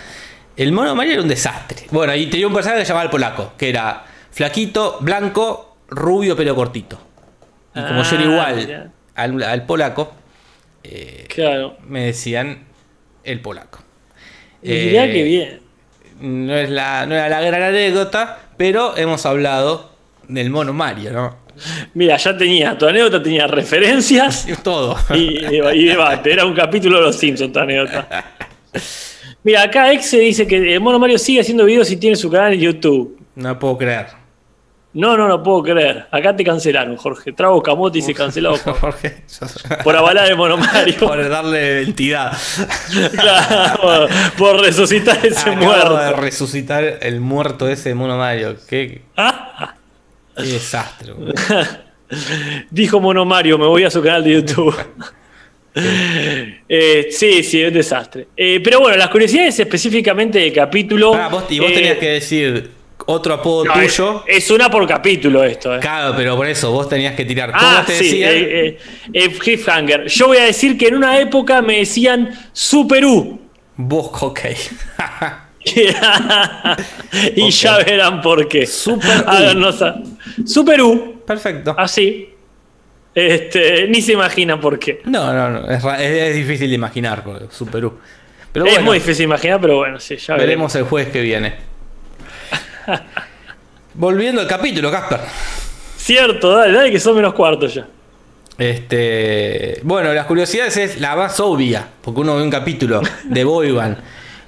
[0.56, 1.86] El mono Mario era un desastre.
[1.90, 6.36] Bueno, y tenía un personaje que se llamaba el polaco, que era flaquito, blanco, rubio,
[6.36, 7.00] pelo cortito.
[7.74, 10.12] Y como yo era Ah, igual al, al polaco,
[11.28, 11.76] Claro.
[11.86, 12.64] me decían
[13.24, 13.78] el polaco.
[14.62, 15.60] Mirá Eh, que bien.
[16.20, 19.90] No, es la, no era la gran anécdota, pero hemos hablado
[20.34, 21.36] del mono Mario, ¿no?
[21.94, 24.96] Mira, ya tenía, tu anécdota tenía referencias Todo.
[25.14, 26.32] y, y debate.
[26.32, 28.24] Era un capítulo de los Simpsons, tu anécdota.
[29.42, 32.52] Mira, acá Exe dice que el Mono Mario sigue haciendo videos y tiene su canal
[32.54, 33.18] en YouTube.
[33.36, 34.06] No puedo creer.
[34.92, 36.06] No, no, no puedo creer.
[36.10, 37.32] Acá te cancelaron, Jorge.
[37.32, 40.96] Trago Camote y se cancelado Jorge, yo- por avalar el Mono Mario.
[40.98, 42.32] por darle entidad.
[43.12, 46.20] Claro, por resucitar ese Acabo de muerto.
[46.20, 48.56] resucitar el muerto ese mono Mario.
[48.68, 49.74] Qué, Ah,
[50.42, 51.12] qué desastre.
[52.70, 54.74] Dijo Mono Mario, me voy a su canal de YouTube.
[55.72, 58.26] Eh, sí, sí, es un desastre.
[58.36, 61.12] Eh, pero bueno, las curiosidades específicamente del capítulo.
[61.12, 62.70] Pará, vos, y vos eh, tenías que decir
[63.06, 64.24] otro apodo no, tuyo.
[64.26, 65.72] es una por capítulo esto.
[65.76, 65.78] eh.
[65.78, 67.52] Claro, pero por eso vos tenías que tirar.
[67.52, 68.30] ¿Cómo Ah, te sí, decían?
[68.32, 68.78] eh,
[69.14, 70.04] eh, eh.
[70.08, 73.40] Yo voy a decir que en una época me decían Super U.
[73.76, 74.40] Vos, ok.
[77.36, 78.66] y ya verán por qué.
[78.66, 79.66] Super U.
[79.66, 80.02] A-
[80.46, 81.74] Super U, Perfecto.
[81.76, 82.30] así.
[83.14, 85.02] Este, ni se imaginan por qué.
[85.04, 85.70] No, no, no.
[85.70, 87.98] Es, difícil de imaginar, Super U.
[88.52, 90.46] Pero es muy difícil de imaginar, pero bueno, sí, ya veremos.
[90.46, 91.54] veremos el jueves que viene.
[93.94, 95.20] Volviendo al capítulo, Casper.
[95.96, 97.86] Cierto, dale, dale que son menos cuartos ya.
[98.56, 103.70] Este, bueno, las curiosidades es la más obvia, porque uno ve un capítulo de Boy
[103.72, 103.98] Band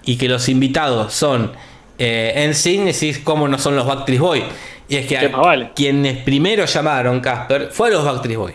[0.05, 1.53] y que los invitados son
[1.99, 4.45] eh, en y decís cómo no son los Backstreet Boy.
[4.89, 5.17] Y es que
[5.75, 8.55] quienes primero llamaron Casper fue a los Backstreet Boy.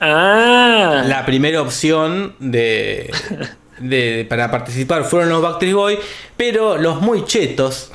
[0.00, 3.10] Ah, La primera opción de,
[3.78, 5.98] de- para participar fueron los Backstreet Boy,
[6.36, 7.92] pero los muy chetos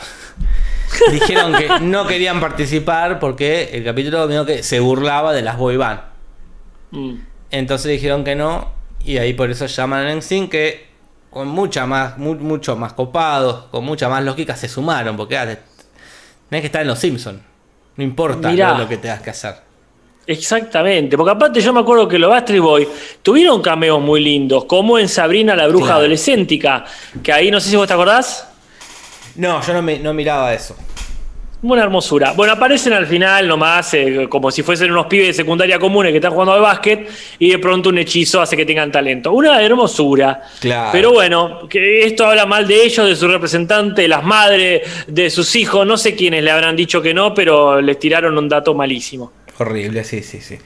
[1.12, 5.78] dijeron que no querían participar porque el capítulo medio que se burlaba de las boy
[5.78, 6.02] band.
[6.92, 7.14] mm,
[7.52, 8.72] Entonces dijeron que no.
[9.04, 10.86] Y ahí por eso llaman a NSYNC que
[11.36, 15.18] con mucha más, mu- mucho más copados, con mucha más lógica se sumaron.
[15.18, 17.42] Porque ah, tenés que estar en los Simpsons.
[17.98, 18.72] No importa Mirá.
[18.72, 19.56] lo, lo que tengas que hacer.
[20.26, 22.88] Exactamente, porque aparte yo me acuerdo que los Bastard Boy
[23.22, 26.00] tuvieron cameos muy lindos, como en Sabrina la bruja Claro.
[26.00, 26.86] adolescéntica,
[27.22, 28.48] que ahí no sé si vos te acordás.
[29.36, 30.74] No, yo no, me, no miraba eso.
[31.66, 32.34] Una hermosura.
[32.34, 36.20] Bueno, aparecen al final nomás eh, como si fuesen unos pibes de secundaria comunes que
[36.20, 37.10] están jugando al básquet
[37.40, 39.32] y de pronto un hechizo hace que tengan talento.
[39.32, 40.44] Una hermosura.
[40.60, 40.90] Claro.
[40.92, 45.28] Pero bueno, que esto habla mal de ellos, de su representante, de las madres, de
[45.32, 45.88] sus hijos.
[45.88, 49.32] No sé quiénes le habrán dicho que no, pero les tiraron un dato malísimo.
[49.58, 50.60] Horrible, sí, sí, sí.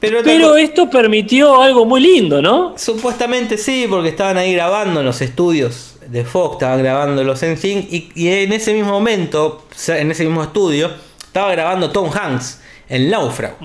[0.00, 2.74] Pero, esto permitió algo muy lindo, ¿no?
[2.76, 7.92] supuestamente sí, porque estaban ahí grabando en los estudios de Fox, estaban grabando los NSYNC
[7.92, 10.90] y, y en ese mismo momento, en ese mismo estudio,
[11.26, 13.56] estaba grabando Tom Hanks en Náufrago.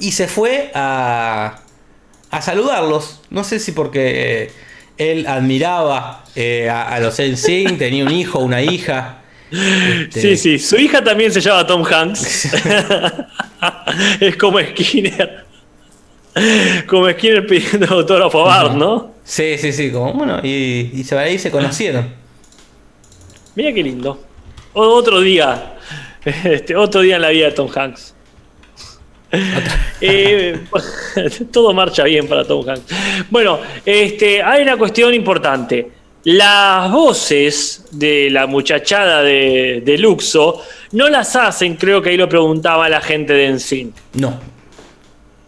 [0.00, 1.60] Y se fue a,
[2.30, 3.20] a saludarlos.
[3.30, 4.52] No sé si porque eh,
[4.98, 9.22] él admiraba eh, a, a los NSYNC, tenía un hijo, una hija.
[9.50, 10.58] Este, Sí, sí.
[10.58, 12.48] Su hija también se llama Tom Hanks.
[14.20, 15.44] es como Skinner.
[16.86, 19.11] Como Skinner pidiendo autógrafo a Bart, ¿no?
[19.24, 22.12] Sí, sí, sí, como bueno, y, y se- ahí se conocieron.
[23.54, 24.20] Mira qué lindo.
[24.72, 25.68] O- otro día.
[26.44, 28.14] Este, otro día en la vida de Tom Hanks.
[30.00, 30.60] Eh,
[31.52, 32.82] todo marcha bien para Tom Hanks.
[33.30, 35.90] Bueno, este, hay una cuestión importante.
[36.24, 40.62] Las voces de la muchachada de, de Luxo
[40.92, 43.92] no las hacen, creo que ahí lo preguntaba la gente de Ensign.
[44.14, 44.38] No,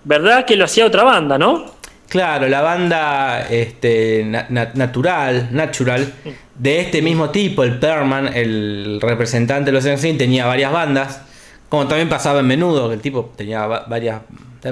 [0.02, 1.73] ¿Verdad que lo hacía otra banda, no?
[2.14, 6.12] Claro, la banda este, na- na- natural, natural,
[6.54, 11.22] de este mismo tipo, el Perman, el representante de los NSYNC, tenía varias bandas,
[11.68, 14.20] como también pasaba en menudo, que el tipo tenía va- varias,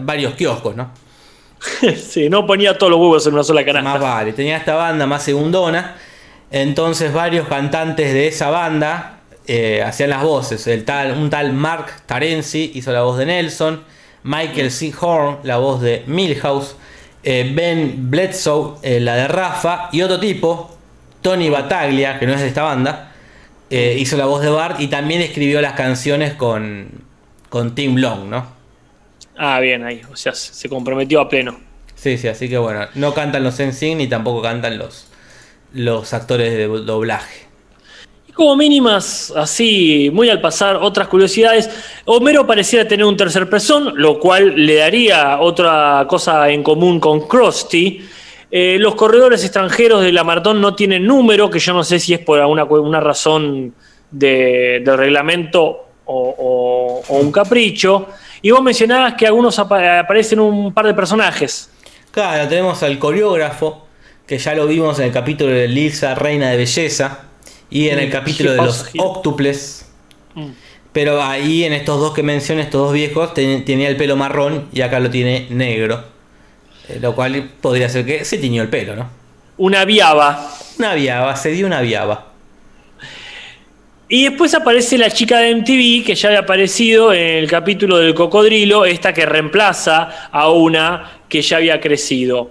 [0.03, 0.93] varios kioscos, ¿no?
[1.97, 3.91] sí, no ponía todos los huevos en una sola canasta.
[3.91, 5.97] Más vale, tenía esta banda más segundona,
[6.53, 9.19] entonces varios cantantes de esa banda
[9.49, 13.83] eh, hacían las voces, el tal, un tal Mark Tarenzi hizo la voz de Nelson,
[14.23, 14.93] Michael C.
[15.01, 16.77] Horn la voz de Milhouse,
[17.23, 20.77] eh, Ben Bledsoe eh, la de Rafa y otro tipo,
[21.21, 23.13] Tony Bataglia, que no es de esta banda,
[23.71, 26.89] eh, hizo la voz de Bart y también escribió las canciones con,
[27.49, 28.47] con Tim Long, ¿no?
[29.37, 30.03] Ah, bien, ahí.
[30.11, 31.59] O sea, se comprometió a pleno.
[31.95, 35.07] Sí, sí, así que bueno, no cantan los NSYNC ni tampoco cantan los,
[35.73, 37.47] los actores de do- doblaje.
[38.35, 41.69] Como mínimas, así, muy al pasar, otras curiosidades.
[42.07, 47.29] Homero pareciera tener un tercer pezón, lo cual le daría otra cosa en común con
[47.29, 48.01] Krusty.
[48.51, 50.25] Eh, los corredores extranjeros de la
[50.55, 53.75] no tienen número, que yo no sé si es por alguna una razón
[54.11, 58.09] de, reglamento o, un capricho.
[58.41, 61.71] Y vos mencionabas que algunos apa- aparecen un par de personajes.
[62.11, 63.87] Claro, tenemos al coreógrafo,
[64.27, 67.32] que ya lo vimos en el capítulo de Lisa, Reina de Belleza,
[67.73, 69.05] y en el capítulo de los gira.
[69.05, 69.91] octuples.
[70.35, 70.49] Mm.
[70.93, 74.69] Pero ahí en estos dos que mencioné, estos dos viejos, ten- tenía el pelo marrón
[74.73, 76.05] y acá lo tiene negro.
[76.89, 79.09] Eh, lo cual podría ser que se tiñó el pelo, ¿no?
[79.57, 80.51] Una viaba.
[80.79, 82.27] Una viaba, se dio una viaba.
[84.09, 88.15] Y después aparece la chica de MTV, que ya había aparecido en el capítulo del
[88.15, 92.51] cocodrilo, esta que reemplaza a una que ya había crecido.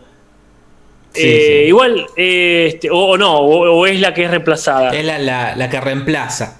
[1.14, 1.68] Sí, Eh, sí.
[1.70, 4.92] Igual, eh, este, o, o no, o, o es la que es reemplazada.
[4.92, 6.60] Es la, la- la que reemplaza.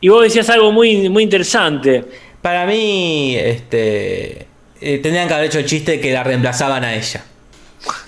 [0.00, 2.04] Y vos decías algo muy, muy interesante.
[2.40, 4.46] Para mí, este,
[4.80, 7.24] eh, tendrían que haber hecho el chiste que la reemplazaban a ella.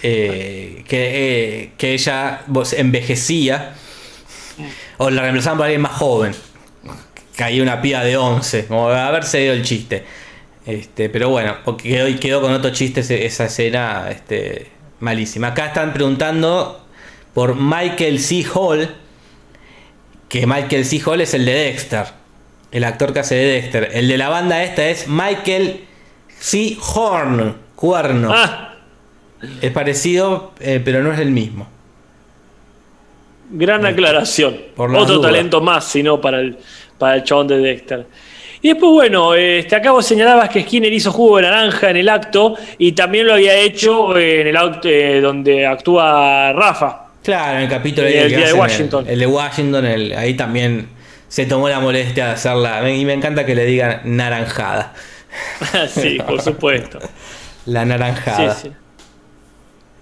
[0.00, 3.74] Que, que ella vos, envejecía.
[4.98, 6.32] O la reemplazaban por alguien más joven.
[7.36, 8.66] Caía una piba de 11.
[8.66, 10.04] Como haberse ido el chiste.
[10.66, 14.66] Este, pero bueno, porque quedó, quedó con otro chiste esa escena este,
[15.00, 15.48] malísima.
[15.48, 16.84] Acá están preguntando
[17.34, 18.44] por Michael C.
[18.54, 18.94] Hall.
[20.28, 21.00] Que Michael C.
[21.04, 22.04] Hall es el de Dexter.
[22.70, 23.90] El actor que hace de Dexter.
[23.92, 25.84] El de la banda esta es Michael
[26.38, 26.76] C.
[26.94, 27.56] Horn.
[27.74, 28.30] Cuerno.
[28.32, 28.74] Ah,
[29.62, 31.66] Es parecido, eh, pero no es el mismo.
[33.50, 34.56] gran aclaración.
[34.76, 35.32] Por Otro dudas.
[35.32, 36.58] talento más, sino para el,
[36.98, 38.06] para el chabón de Dexter.
[38.62, 42.08] Y después, bueno, este, acá vos señalabas que Skinner hizo jugo de naranja en el
[42.08, 47.06] acto y también lo había hecho en el acto eh, donde actúa Rafa.
[47.24, 49.04] Claro, en el capítulo El día de el- Washington.
[49.08, 50.88] El, de Washington, el- ahí también
[51.28, 52.90] se tomó la molestia de hacerla.
[52.90, 54.92] Y me encanta que le digan naranjada.
[55.88, 56.98] sí, por supuesto.
[57.66, 58.54] La Sí, naranjada.
[58.54, 58.70] sí.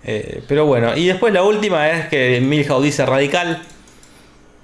[0.05, 3.61] Eh, pero bueno, y después la última es que Milhouse dice radical.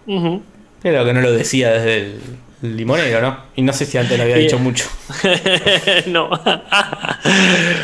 [0.07, 0.43] Ujú.
[0.83, 2.21] Pero que no lo decía desde el
[2.65, 3.37] limonero, ¿no?
[3.57, 4.87] Y no sé si antes lo había dicho mucho.
[6.07, 6.31] no.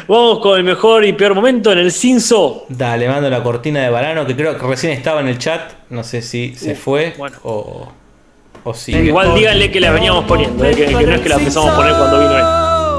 [0.08, 2.64] Vamos con el mejor y peor momento en el Cinso.
[2.68, 5.72] Dale, mando la cortina de Varano, que creo que recién estaba en el chat.
[5.90, 7.36] No sé si se fue bueno.
[7.42, 7.88] o.
[8.64, 8.92] o sí.
[8.92, 11.76] Igual díganle que la veníamos poniendo, eh, que, que no es que la empezamos a
[11.76, 12.44] poner cuando vino él.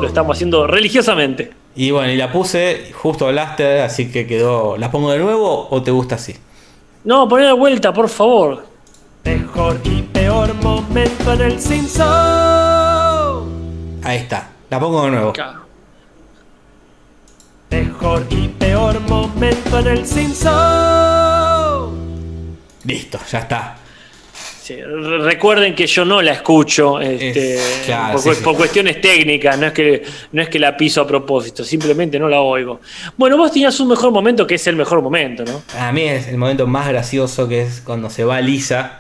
[0.01, 1.51] Lo estamos haciendo religiosamente.
[1.75, 4.77] Y bueno, y la puse, justo hablaste, así que quedó.
[4.77, 6.35] ¿La pongo de nuevo o te gusta así?
[7.03, 8.70] No, poné de vuelta, por favor.
[9.23, 12.05] Mejor y peor momento en el Simpson.
[14.03, 14.49] Ahí está.
[14.69, 15.33] La pongo de nuevo.
[17.69, 20.51] Mejor y peor momento en el Simpson.
[22.83, 23.80] Listo, ya está.
[24.61, 28.55] Sí, recuerden que yo no la escucho este, Es- claro, por, sí, sí.
[28.55, 30.03] cuestiones técnicas, no es, que,
[30.33, 32.79] no es que la piso a propósito, simplemente no la oigo.
[33.17, 35.63] Bueno, vos tenías un mejor momento que es el mejor momento, ¿no?
[35.79, 38.99] A mí es el momento más gracioso que es cuando se va Lisa.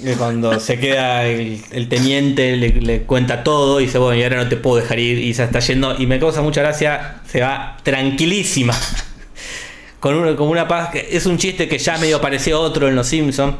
[0.00, 4.22] que Cuando se queda el, el teniente, le, le cuenta todo y dice, bueno, y
[4.22, 5.18] ahora no te puedo dejar ir.
[5.18, 5.96] Y se está yendo.
[5.98, 8.74] Y me causa mucha gracia, se va tranquilísima.
[9.98, 10.90] Con una, como una paz.
[10.90, 13.56] que Es un chiste que ya medio parecía otro en Los Simpsons.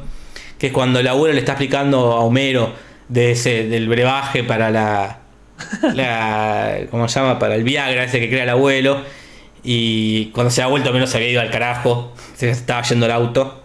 [0.59, 2.73] Que es cuando el abuelo le está explicando a Homero
[3.09, 5.19] de ese, del brebaje para la.
[5.95, 7.39] la ¿Cómo se llama?
[7.39, 9.03] Para el Viagra, ese que crea el abuelo.
[9.63, 12.13] Y cuando se da vuelta, Homero se había ido al carajo.
[12.37, 13.63] Se estaba yendo el auto.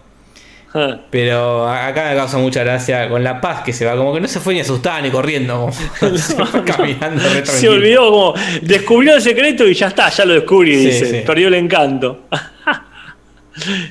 [1.10, 4.28] Pero acá me causa mucha gracia con la paz que se va, como que no
[4.30, 5.70] se fue ni asustada ni corriendo,
[6.00, 10.24] como se fue caminando re Se olvidó como descubrió el secreto y ya está, ya
[10.24, 11.06] lo descubrí, Sí, dice.
[11.12, 11.24] sí.
[11.26, 12.22] Perdió el encanto.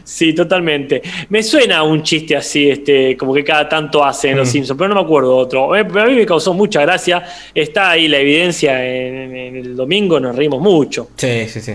[0.05, 1.03] Sí, totalmente.
[1.29, 4.53] Me suena un chiste así, este, como que cada tanto hace en Los Mm.
[4.53, 5.75] Simpsons, pero no me acuerdo otro.
[5.77, 7.25] Eh, pero a mí me causó mucha gracia.
[7.55, 11.09] Está ahí la evidencia en, en el domingo, nos reímos mucho.
[11.17, 11.75] Sí, sí, sí.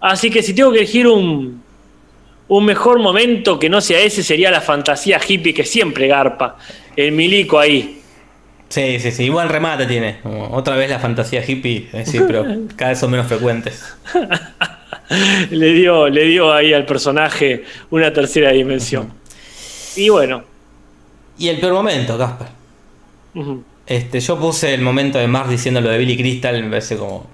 [0.00, 1.62] Así que si tengo que elegir un,
[2.48, 6.56] un mejor momento que no sea ese, sería la fantasía hippie que siempre garpa.
[6.94, 8.00] El milico ahí.
[8.68, 9.24] Sí, sí, sí.
[9.24, 10.18] Igual remate tiene.
[10.22, 12.44] como otra vez la fantasía hippie, eh, sí, pero
[12.76, 13.84] cada vez son menos frecuentes.
[15.50, 19.12] le dio, le dio ahí al personaje una tercera dimensión.
[19.96, 20.44] Y bueno,
[21.38, 22.48] Y el peor momento, Casper.
[23.86, 27.26] Este, yo puse el momento de Mark diciendo lo de Billy Crystal, me parece como.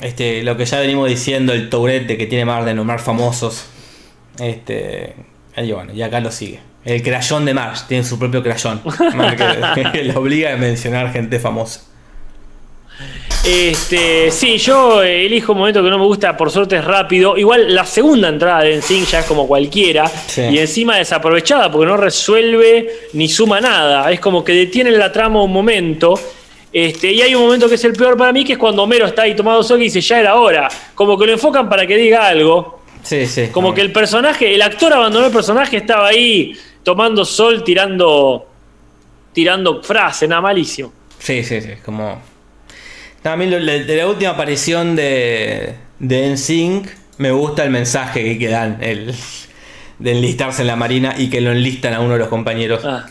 [0.00, 3.66] Este, lo que ya venimos diciendo, el tourette que tiene Mark de nombrar famosos.
[4.38, 5.14] Este.
[5.56, 6.60] Y bueno, y acá lo sigue.
[6.84, 8.80] El crayón de Marge, tiene su propio crayón.
[9.74, 11.82] Que, que le obliga a mencionar gente famosa.
[13.46, 17.36] Este, sí, yo eh, elijo un momento que no me gusta, por suerte es rápido.
[17.36, 20.08] Igual la segunda entrada de Ensync ya es como cualquiera.
[20.08, 20.42] Sí.
[20.42, 24.10] Y encima desaprovechada porque no resuelve ni suma nada.
[24.10, 26.18] Es como que detiene la trama un momento.
[26.72, 29.06] Este, y hay un momento que es el peor para mí, que es cuando Homero
[29.06, 30.68] está ahí tomado sol y dice, ya era hora.
[30.96, 32.80] Como que lo enfocan para que diga algo.
[33.02, 33.48] Sí, sí.
[33.52, 38.48] Como que el personaje, el actor abandonó el personaje, estaba ahí tomando sol, tirando,
[39.32, 40.92] tirando frases, nada malísimo.
[41.18, 41.70] Sí, sí, sí.
[41.84, 42.35] Como.
[43.28, 48.78] También de la última aparición de, de NSYNC, me gusta el mensaje que, que dan.
[48.80, 49.12] El,
[49.98, 52.84] de enlistarse en la marina y que lo enlistan a uno de los compañeros.
[52.84, 53.06] Ah,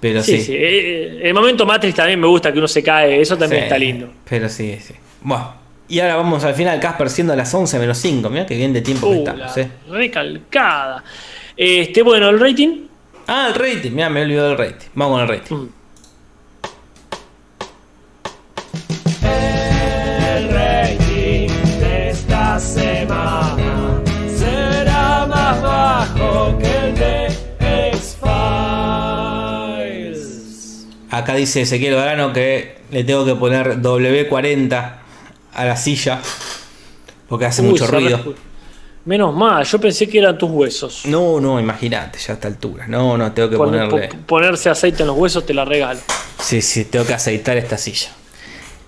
[0.00, 0.44] Pero sí, sí.
[0.44, 0.54] sí.
[0.56, 3.78] Eh, El momento Matrix también me gusta que uno se cae, eso también Sí, está
[3.78, 4.12] lindo.
[4.28, 4.94] Pero sí, sí.
[5.22, 5.52] Bueno,
[5.88, 8.30] y ahora vamos al final, Casper, siendo las 11 menos 5.
[8.30, 9.68] Mira que bien de tiempo que Uh, estamos, eh.
[9.90, 11.02] recalcada.
[11.56, 12.82] Este, bueno, el rating.
[13.26, 13.90] Ah, el rating.
[13.90, 14.86] Mira, me he olvidado del rating.
[14.94, 15.56] Vamos con el rating.
[15.56, 15.68] Mm.
[22.60, 24.00] Semana
[24.36, 27.26] será más bajo que el de
[29.50, 30.86] X-Files.
[31.10, 34.92] Acá dice Ezequiel Varano que le tengo que poner W40
[35.54, 36.20] a la silla.
[37.28, 38.34] Porque hace Uy, mucho ruido.
[39.04, 41.02] Menos mal, yo pensé que eran tus huesos.
[41.06, 42.86] No, no, imagínate, ya a esta altura.
[42.86, 44.08] No, no, tengo que Pon- ponerle.
[44.08, 46.00] po- ponerse aceite en los huesos te la regalo.
[46.38, 48.10] Sí, sí, tengo que aceitar esta silla.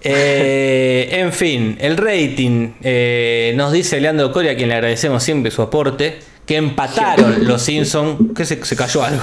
[0.04, 2.72] Eh, en fin, el rating.
[2.82, 7.62] eh, nos dice Leandro Coria, a quien le agradecemos siempre su aporte, que empataron los
[7.62, 8.36] Simpsons.
[8.36, 9.22] que se, se cayó algo?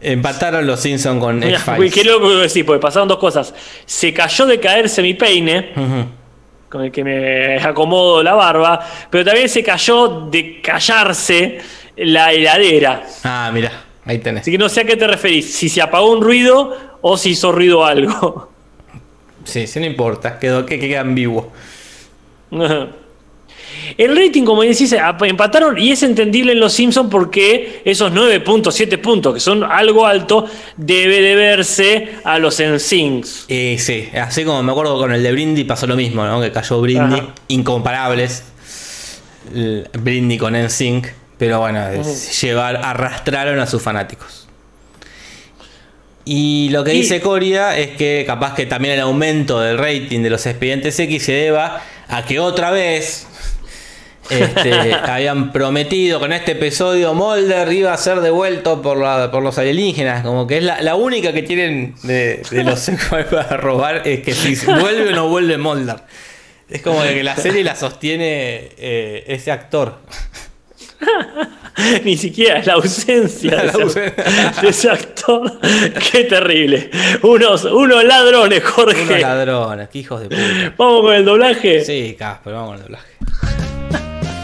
[0.00, 1.94] empataron los Simpsons con X-Files.
[1.94, 3.54] qué loco que decís, porque pasaron dos cosas.
[3.86, 5.72] Se cayó de caerse mi peine,
[6.68, 11.58] con el que me acomodo la barba, pero también se cayó de callarse
[11.96, 13.04] la heladera.
[13.24, 13.70] Ah, mira,
[14.04, 14.42] ahí tenés.
[14.42, 17.30] Así que no sé a qué te referís, si se apagó un ruido o si
[17.30, 18.51] hizo ruido algo.
[19.44, 21.52] Sí, sí, no importa, quedó que, que queda ambiguo.
[23.96, 28.74] El rating, como decís, empataron y es entendible en Los Simpsons porque esos 9 puntos,
[28.74, 33.46] 7 puntos, que son algo alto, debe deberse a los NSYNCs.
[33.48, 36.40] Eh, sí, así como me acuerdo con el de Brindy pasó lo mismo, ¿no?
[36.40, 37.34] Que cayó Brindy, Ajá.
[37.48, 38.44] incomparables.
[39.98, 44.41] Brindy con NSYNC, pero bueno, es- llevar, arrastraron a sus fanáticos.
[46.24, 50.30] Y lo que dice Coria es que capaz que también el aumento del rating de
[50.30, 53.26] los expedientes X se deba a que otra vez
[54.30, 59.58] Este, habían prometido con este episodio Mulder iba a ser devuelto por, la- por los
[59.58, 60.22] alienígenas.
[60.22, 64.32] Como que es la, la única que tienen de, de los para robar es que
[64.32, 65.96] si vuelve o no vuelve Mulder.
[66.70, 69.98] Es como que la serie la sostiene eh, ese actor.
[72.04, 74.14] Ni siquiera la ausencia de, La ese-
[74.62, 75.58] de ese actor.
[76.12, 76.90] Qué terrible.
[77.22, 79.02] Unos, unos ladrones, Jorge.
[79.02, 80.74] Unos ladrones, qué hijos de puta.
[80.76, 81.84] Vamos con el doblaje.
[81.84, 83.06] Sí, Casper, vamos al doblaje.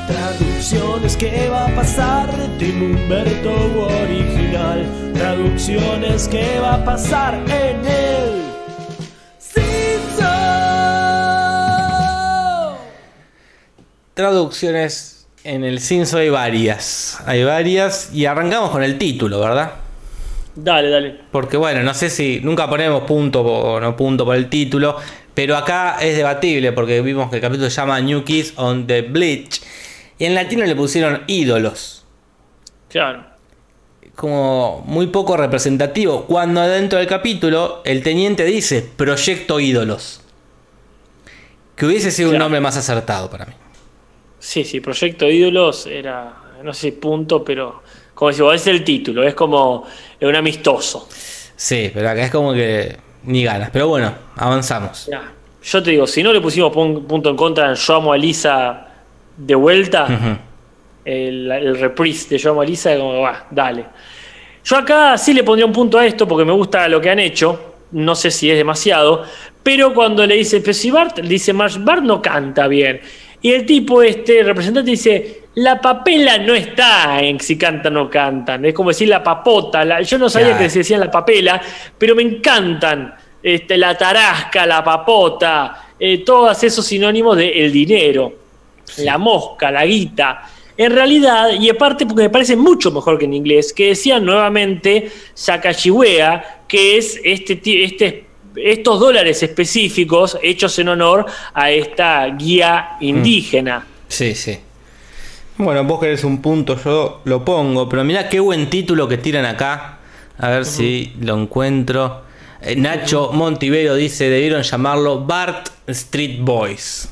[0.09, 2.31] Traducciones, ¿qué va a pasar?
[2.59, 3.53] Tim Humberto
[4.03, 4.87] original.
[5.15, 8.43] Traducciones, ¿qué va a pasar en el
[9.39, 10.27] Simpson?
[14.15, 17.19] Traducciones en el Cinso hay varias.
[17.27, 18.11] Hay varias.
[18.13, 19.73] Y arrancamos con el título, ¿verdad?
[20.55, 21.21] Dale, dale.
[21.31, 24.97] Porque bueno, no sé si nunca ponemos punto o no punto por el título,
[25.33, 29.03] pero acá es debatible porque vimos que el capítulo se llama New Kids on the
[29.03, 29.61] Bleach
[30.19, 32.05] y en latino le pusieron ídolos,
[32.89, 33.25] Claro.
[34.17, 40.23] como muy poco representativo, cuando dentro del capítulo el teniente dice Proyecto Ídolos,
[41.77, 43.53] que hubiese sido un nombre más acertado para mí.
[44.39, 46.33] Sí, sí, Proyecto Ídolos era,
[46.63, 47.83] no sé si punto, pero
[48.15, 49.85] como decimos, es el título, es como
[50.21, 51.09] un amistoso.
[51.57, 55.07] Sí, pero acá es como que ni ganas, pero bueno, avanzamos.
[55.07, 55.33] Ya.
[55.63, 58.17] Yo te digo, si no le pusimos pun- punto en contra en Yo amo a
[58.17, 58.87] Lisa
[59.37, 60.39] de vuelta,
[61.05, 63.85] el reprise de Yo amo a Lisa, como va, dale.
[64.65, 67.19] Yo acá sí le pondría un punto a esto porque me gusta lo que han
[67.19, 67.75] hecho.
[67.93, 69.25] No sé si es demasiado.
[69.63, 73.01] Pero cuando le dice, pero si Bart, le dice Marsh, Bart no canta bien.
[73.41, 78.11] Y el tipo, este el representante, dice, la papela no está en si cantan o
[78.11, 78.65] cantan.
[78.65, 79.85] Es como decir la papota.
[79.85, 80.63] la- yo no sabía Claro.
[80.65, 81.61] que se decían la papela,
[81.97, 83.15] pero me encantan.
[83.43, 88.33] Este, la tarasca, la papota, eh, todos esos sinónimos de el dinero
[88.99, 90.43] la mosca, la guita.
[90.77, 95.11] En realidad, y aparte porque me parece mucho mejor que en inglés, que decían nuevamente
[95.35, 98.25] Sakashiwea, que es este, este,
[98.57, 103.87] estos dólares específicos hechos en honor a esta guía indígena.
[104.09, 104.59] Sí, sí.
[105.59, 109.45] Bueno, vos querés un punto, yo lo pongo, pero mirá qué buen título que tiran
[109.45, 109.99] acá.
[110.39, 112.23] A ver si lo encuentro.
[112.63, 117.09] Eh, Nacho Montivero dice, debieron llamarlo Bart Street Boys.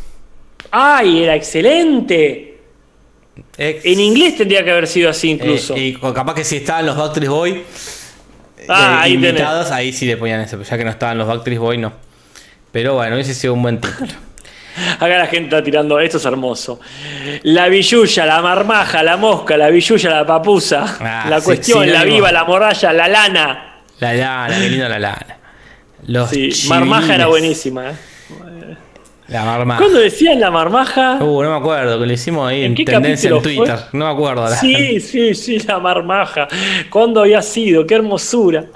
[0.70, 2.58] ¡Ay, era excelente!
[3.58, 5.74] Ex- En inglés tendría que haber sido así incluso.
[5.74, 7.56] Eh, y capaz que si estaban los Backstreet Boys
[8.68, 9.30] Ah, eh, tenés.
[9.30, 11.92] invitados, ahí sí le ponían eso, ya que no estaban los Backstreet Boys, no.
[12.72, 14.12] Pero bueno, hubiese sido un buen título.
[14.96, 16.80] Acá la gente está tirando, esto es hermoso.
[17.44, 22.04] La villuya, la marmaja, la mosca, la villuya, la papusa, Ah, la sí, cuestión, la
[22.04, 23.76] viva, la morralla, la lana.
[24.00, 25.36] La lana, qué linda la lana.
[26.06, 27.90] Los Sí, marmaja era buenísima.
[27.90, 27.94] ¿eh?
[29.28, 29.80] La marmaja.
[29.80, 31.16] ¿Cuándo decían la marmaja?
[31.20, 33.76] Uh, no me acuerdo, que lo hicimos ahí ¿En qué tendencia en Twitter.
[33.90, 33.98] fue?
[33.98, 34.42] No me acuerdo.
[34.44, 34.56] ahora.
[34.56, 36.46] Sí, sí, sí, la marmaja.
[36.90, 37.86] ¿Cuándo había sido?
[37.86, 38.66] ¡Qué hermosura!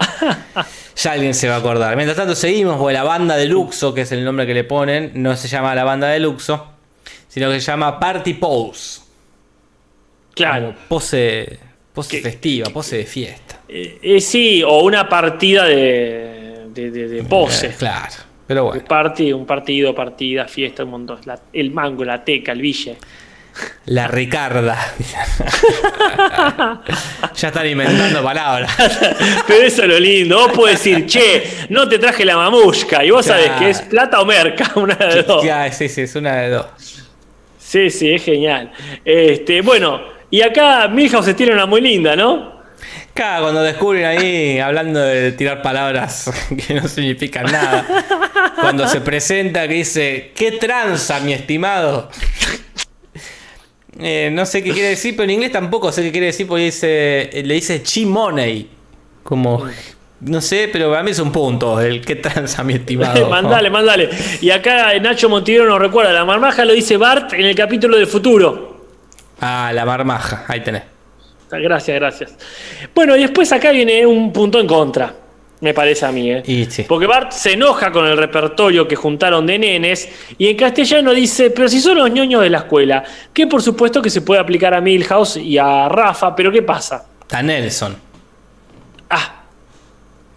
[1.03, 1.95] Ya alguien se va a acordar.
[1.95, 5.11] Mientras tanto seguimos, porque la banda de Luxo, que es el nombre que le ponen,
[5.15, 6.67] no se llama la banda de Luxo,
[7.27, 9.01] sino que se llama Party Pose.
[10.35, 10.75] Claro.
[10.89, 11.57] Pose,
[11.93, 13.61] pose festiva, pose de fiesta.
[13.67, 17.67] Eh, eh, sí, o una partida de, de, de- de pose.
[17.67, 18.13] Eh, claro,
[18.47, 18.85] pero Un bueno.
[18.87, 21.19] party- un partido, partida, fiesta, un montón.
[21.25, 22.97] La- el mango, la teca, el ville.
[23.87, 24.77] La Ricarda.
[27.35, 28.71] ya están inventando palabras.
[29.47, 30.37] Pero eso es lo lindo.
[30.37, 33.03] Vos podés decir, che, no te traje la mamushka.
[33.03, 33.59] Y vos sabés Claro.
[33.59, 35.43] que es plata o merca, una de dos.
[35.71, 36.65] Sí, sí, es una de dos.
[37.57, 38.71] Sí, sí, es genial.
[39.03, 42.60] Este, bueno, y acá Milhouse se tiene una muy linda, ¿no?
[43.21, 46.31] Cuando descubren ahí hablando de tirar palabras
[46.67, 47.85] que no significan nada.
[48.59, 52.09] Cuando se presenta que dice, ¿qué tranza, mi estimado?
[53.99, 56.65] Eh, no sé qué quiere decir, pero en inglés tampoco sé qué quiere decir porque
[56.65, 58.69] dice, le dice chi money.
[59.21, 59.67] Como,
[60.21, 63.29] no sé, pero para mí es un punto, el qué tranza, mi estimado.
[63.29, 64.09] mandale, mandale.
[64.41, 68.07] Y acá Nacho Montivero nos recuerda, la marmaja lo dice Bart en el capítulo del
[68.07, 68.87] futuro.
[69.39, 70.90] Ah, la marmaja, ahí tenés.
[71.59, 72.37] Gracias, gracias.
[72.93, 75.13] Bueno, y después acá viene un punto en contra,
[75.59, 76.31] me parece a mí.
[76.31, 76.43] ¿eh?
[76.45, 76.85] Y sí.
[76.87, 81.51] Porque Bart se enoja con el repertorio que juntaron de nenes y en castellano dice,
[81.51, 84.73] pero si son los ñoños de la escuela, que por supuesto que se puede aplicar
[84.73, 87.05] a Milhouse y a Rafa, pero ¿qué pasa?
[87.21, 87.95] Está Nelson.
[89.09, 89.43] Ah,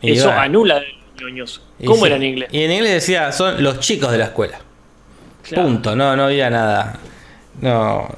[0.03, 1.63] Y eso anula de los ñoños.
[1.85, 2.07] ¿Cómo sí.
[2.07, 2.49] era en inglés?
[2.53, 4.59] Y en inglés decía, son los chicos de la escuela.
[5.43, 5.65] Claro.
[5.69, 6.99] Punto, no, no había nada.
[7.61, 8.09] No,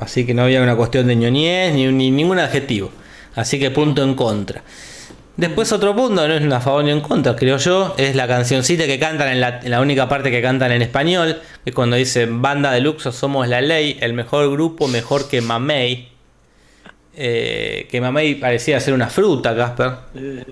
[0.00, 2.90] así que no había una cuestión de ñoñez ni, ni ningún adjetivo.
[3.34, 4.62] Así que punto en contra.
[5.36, 8.86] Después otro punto, no es una favor ni en contra, creo yo, es la cancioncita
[8.86, 11.96] que cantan en la, en la única parte que cantan en español, que es cuando
[11.96, 16.08] dicen banda de luxo somos la ley, el mejor grupo mejor que Mamey.
[17.16, 19.92] Eh, que Mamey parecía ser una fruta, Casper.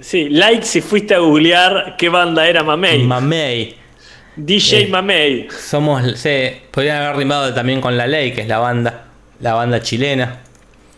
[0.00, 3.04] Sí, like si fuiste a googlear qué banda era Mamey.
[3.04, 3.81] Mamey.
[4.36, 4.86] DJ Eh.
[4.88, 5.48] Mamey.
[5.50, 9.04] Somos, sí, podrían haber rimado también con la ley, que es la banda,
[9.40, 10.40] la banda chilena.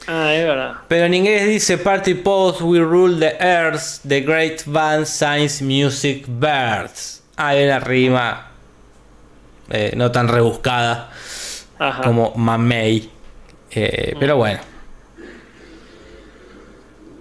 [0.06, 0.72] Ah, es verdad.
[0.88, 6.24] Pero en inglés dice Party Post, We Rule the Earth, The Great Band Science Music
[6.28, 7.22] Birds.
[7.36, 8.48] Hay una rima
[9.70, 11.10] eh, no tan rebuscada
[11.78, 12.02] Ajá.
[12.02, 13.10] como Mamey.
[13.70, 14.60] Eh, pero bueno.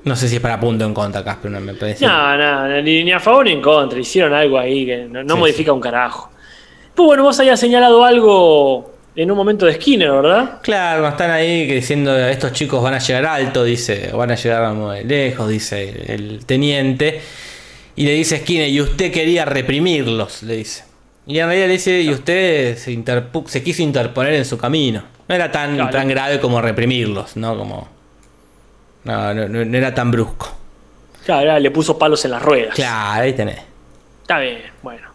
[0.05, 2.05] No sé si es para punto en contra, Casper, no me parece.
[2.05, 3.99] No, no, ni, ni a favor ni en contra.
[3.99, 6.29] Hicieron algo ahí que no, no Sí, modifica un carajo.
[6.93, 10.59] Pues bueno, vos habías señalado algo en un momento de Skinner, ¿verdad?
[10.61, 15.03] Claro, están ahí diciendo estos chicos van a llegar alto, dice, van a llegar muy
[15.03, 17.21] lejos, dice el teniente.
[17.95, 20.83] Y le dice Skinner, y usted quería reprimirlos, le dice.
[21.27, 25.03] Y en realidad le dice, y usted se, quiso interponer en su camino.
[25.27, 25.91] No era tan, Claro.
[25.91, 27.57] tan grave como reprimirlos, ¿no?
[27.57, 27.87] Como.
[29.05, 30.57] No, no, no- no era tan brusco.
[31.25, 32.75] Claro, le puso palos en las ruedas.
[32.75, 33.59] Claro, ahí tenés.
[34.21, 35.07] Está bien, bueno.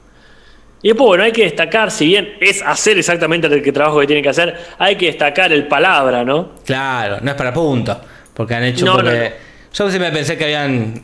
[0.81, 4.23] Y después, bueno, hay que destacar, si bien es hacer exactamente el trabajo que tiene
[4.23, 6.53] que hacer, hay que destacar el palabra, ¿no?
[6.65, 8.01] Claro, no es para punto.
[8.33, 8.87] Porque han hecho.
[8.87, 9.11] No, porque...
[9.11, 9.91] no, no.
[9.93, 11.03] Yo me pensé que habían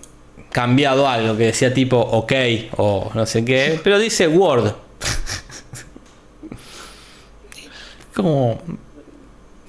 [0.52, 2.32] cambiado algo, que decía tipo ok
[2.76, 3.80] o no sé qué.
[3.82, 4.72] Pero dice Word.
[8.14, 8.60] Como.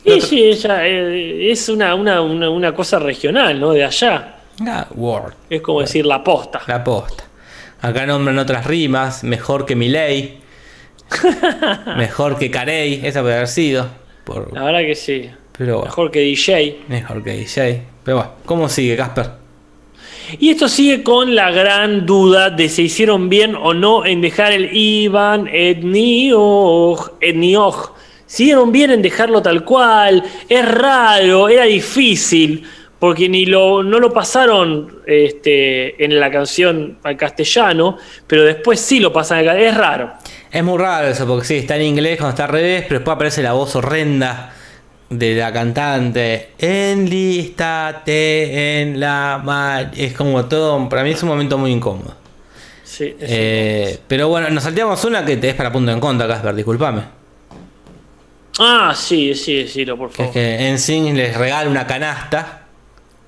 [0.06, 3.72] Y sí, ella, eh, es una, una, una, una cosa regional, ¿no?
[3.72, 4.36] De allá.
[4.68, 5.34] ah, Word.
[5.50, 6.62] Es como decir la posta.
[6.68, 7.24] La posta.
[7.82, 9.24] Acá nombran otras rimas.
[9.24, 10.38] Mejor que Miley.
[11.98, 13.02] mejor que Carey.
[13.04, 13.88] Esa puede haber sido.
[14.24, 14.54] Por...
[14.54, 15.30] La verdad que sí.
[15.58, 15.86] Pero bueno.
[15.86, 16.84] Mejor que DJ.
[16.88, 17.82] Mejor que DJ.
[18.04, 18.32] Pero bueno.
[18.46, 19.32] ¿Cómo sigue, Casper?
[20.40, 24.52] Y esto sigue con la gran duda de si hicieron bien o no en dejar
[24.52, 27.12] el Ivan Etnioj.
[27.22, 27.92] Etnioj.
[28.36, 30.22] Hicieron bien en dejarlo tal cual.
[30.50, 32.68] Es raro, era difícil.
[33.00, 39.00] Porque ni lo, no lo pasaron este, en la canción al castellano, pero después sí
[39.00, 39.72] lo pasan al castellano.
[39.72, 40.14] Es raro.
[40.52, 43.16] Es muy raro eso, porque sí, está en inglés cuando está al revés, pero después
[43.16, 44.54] aparece la voz horrenda
[45.10, 46.50] de la cantante.
[46.58, 49.92] Enlístate en la mar.
[49.96, 52.16] Es como todo, para mí es un momento muy incómodo.
[52.84, 56.54] Sí, Eh, pero bueno, nos salteamos una que te es para punto en contra, Casper,
[56.54, 57.25] discúlpame.
[58.60, 60.34] Ah, sí, sí, sí, por Que es favor.
[60.34, 62.62] que Ensign les regala una canasta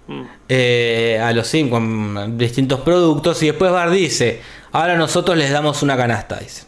[0.07, 0.21] Mm.
[0.47, 5.84] eh, a los Sims con distintos productos y después Bar dice, ahora nosotros les damos
[5.84, 6.63] una canasta, dice.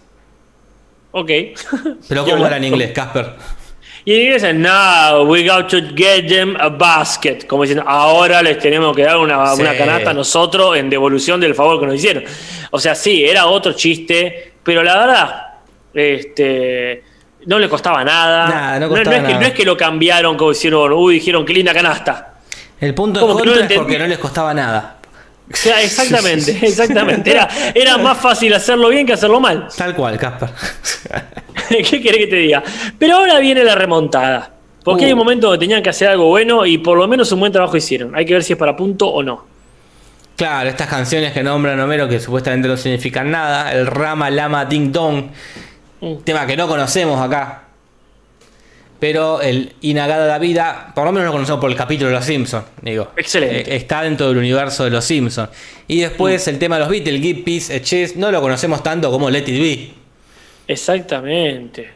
[1.11, 1.31] Ok.
[2.09, 3.35] Pero ¿cómo era en inglés, Casper?
[4.03, 7.47] Y en inglés es, no, we got to get them a basket.
[7.47, 9.61] Como diciendo, ahora les tenemos que dar una, Sí.
[9.61, 12.25] una canasta a nosotros en devolución del favor que nos hicieron.
[12.71, 15.43] O sea, sí, era otro chiste, pero la verdad,
[15.93, 17.03] este,
[17.45, 18.47] no le costaba nada.
[18.49, 19.39] Nada, no costaba es que, nada.
[19.41, 22.33] no es que lo cambiaron como hicieron, uy, dijeron, qué linda canasta.
[22.79, 24.97] El punto Como de que no es porque no les costaba nada.
[25.51, 27.31] O sea, exactamente, exactamente.
[27.31, 29.67] Era, era más fácil hacerlo bien que hacerlo mal.
[29.75, 30.49] Tal cual, Casper.
[31.69, 32.63] ¿Qué querés que te diga?
[32.97, 34.51] Pero ahora viene la remontada.
[34.83, 35.07] Porque Uh.
[35.07, 37.51] hay un momento donde tenían que hacer algo bueno y por lo menos un buen
[37.51, 38.15] trabajo hicieron.
[38.15, 39.45] Hay que ver si es para punto o no.
[40.35, 43.73] Claro, estas canciones que nombran Homero que supuestamente no significan nada.
[43.73, 45.25] El Rama Lama Ding Dong.
[46.01, 46.15] Mm.
[46.23, 47.63] Tema que no conocemos acá.
[48.99, 52.25] Pero el Inagada la Vida, por lo menos lo conocemos por el capítulo de Los
[52.25, 52.65] Simpsons.
[52.81, 53.71] Digo, Excelente.
[53.71, 55.49] Eh, está dentro del universo de Los Simpsons.
[55.87, 56.49] Y después Mm.
[56.49, 59.45] el tema de los Beatles, Give Peace a Chess, no lo conocemos tanto como Let
[59.47, 59.91] It Be.
[60.67, 61.89] Exactamente.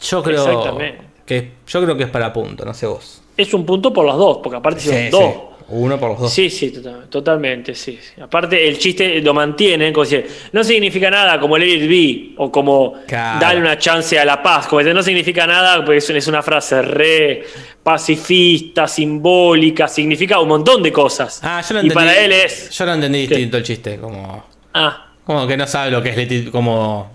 [0.00, 0.98] Yo creo Exactamente.
[1.26, 3.22] que yo creo que es para punto, no sé vos.
[3.36, 5.24] Es un punto por los dos, porque aparte Sí, dos.
[5.24, 5.32] sí.
[5.68, 6.32] Uno por los dos.
[6.32, 7.98] Sí, sí, tota- totalmente, sí.
[8.20, 12.52] Aparte, el chiste lo mantienen, como decir, no significa nada como Let It Be, o
[12.52, 13.40] como Claro.
[13.40, 17.44] darle una chance a la paz, como no significa nada, porque es, una frase re
[17.82, 21.40] pacifista, simbólica, significa un montón de cosas.
[21.42, 21.94] Ah, yo lo y entendí.
[21.94, 22.70] para él es...
[22.70, 23.34] Yo lo entendí ¿Qué?
[23.34, 27.10] distinto el chiste, como Ah, como que no sabe lo que es Let It, como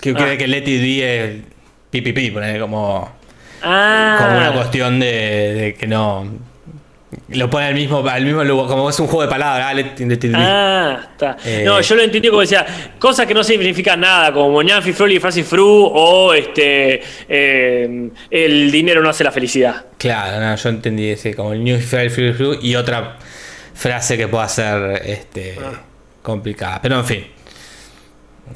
[0.00, 0.14] que Ah.
[0.14, 1.40] cree que Let It Be es
[1.90, 3.10] pipipi, ponele, como
[3.62, 4.16] ah.
[4.20, 6.51] como una cuestión de, de que no
[7.34, 9.74] lo pone al mismo al mismo lugar, como es un juego de palabras,
[10.34, 11.36] ah, está.
[11.44, 11.62] Eh.
[11.64, 12.66] No, yo lo entendí como decía,
[12.98, 18.70] cosas que no significan nada, como Ñanfi Froli y Francis Fru, o este eh, el
[18.70, 19.84] dinero no hace la felicidad.
[19.98, 23.18] Claro, no, yo entendí ese como el New Free Flu y otra
[23.74, 25.80] frase que pueda ser este Ah.
[26.22, 27.26] complicada, pero en fin.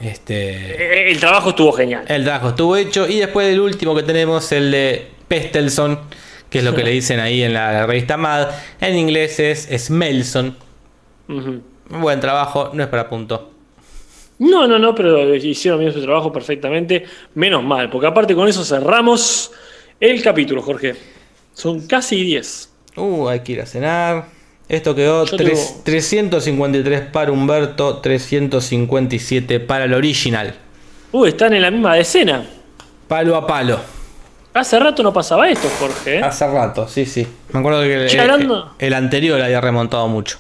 [0.01, 2.05] Este El trabajo estuvo genial.
[2.09, 3.09] El trabajo estuvo hecho.
[3.09, 6.01] Y después el último que tenemos, el de Pestelson,
[6.51, 8.49] que es lo que le dicen ahí en la revista Mad.
[8.81, 10.57] En inglés es Smelson.
[11.89, 13.53] Buen trabajo, no es para punto.
[14.39, 17.05] No, no, no, pero hicieron bien su trabajo perfectamente.
[17.35, 19.51] Menos mal, porque aparte con eso cerramos
[19.99, 20.95] el capítulo, Jorge.
[21.55, 22.71] Son casi 10.
[22.97, 24.27] Uh, hay que ir a cenar.
[24.69, 30.55] Esto quedó tres- tengo- 353 para Humberto, 357 para el original.
[31.13, 32.45] Uh, están en la misma decena.
[33.09, 33.79] Palo a palo.
[34.59, 36.17] Hace rato no pasaba esto, Jorge.
[36.19, 36.23] ¿eh?
[36.23, 37.27] Hace rato, sí, sí.
[37.53, 40.39] Me acuerdo que el, Che, hablando- el anterior había remontado mucho.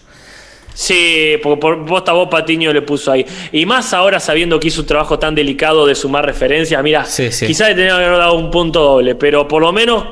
[0.74, 3.24] Sí, porque por posta vos Patiño le puso ahí.
[3.52, 7.32] Y más ahora sabiendo que hizo un trabajo tan delicado de sumar referencias, mira, Sí,
[7.32, 7.46] sí.
[7.46, 10.04] quizás le tenía que haber dado un punto doble, pero por lo menos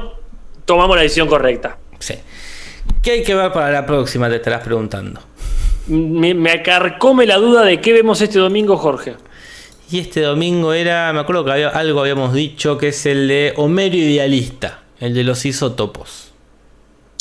[0.64, 1.76] tomamos la decisión correcta.
[1.98, 2.14] Sí.
[3.02, 4.28] ¿Qué hay que ver para la próxima?
[4.31, 5.20] Te estarás preguntando.
[5.89, 9.16] Me, me acarcome la duda de qué vemos este domingo, Jorge.
[9.95, 13.53] Y este domingo era, me acuerdo que había, algo habíamos dicho, que es el de
[13.55, 16.33] Homero Idealista, el de los isótopos.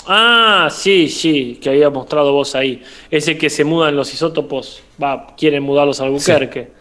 [0.07, 2.81] Ah, sí, sí, que había mostrado vos ahí.
[3.11, 6.71] Ese que se mudan los isótopos, va, quieren mudarlos a Albuquerque.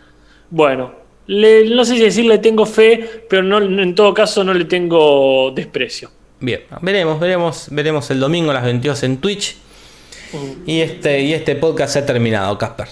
[0.48, 0.92] Bueno,
[1.26, 5.50] le- no sé si decirle tengo fe, pero no, en todo caso no le tengo
[5.54, 6.10] desprecio.
[6.40, 9.56] Bien, veremos, veremos, veremos el domingo a las 22 en Twitch.
[10.64, 12.88] Y este, y este podcast se ha terminado, Casper.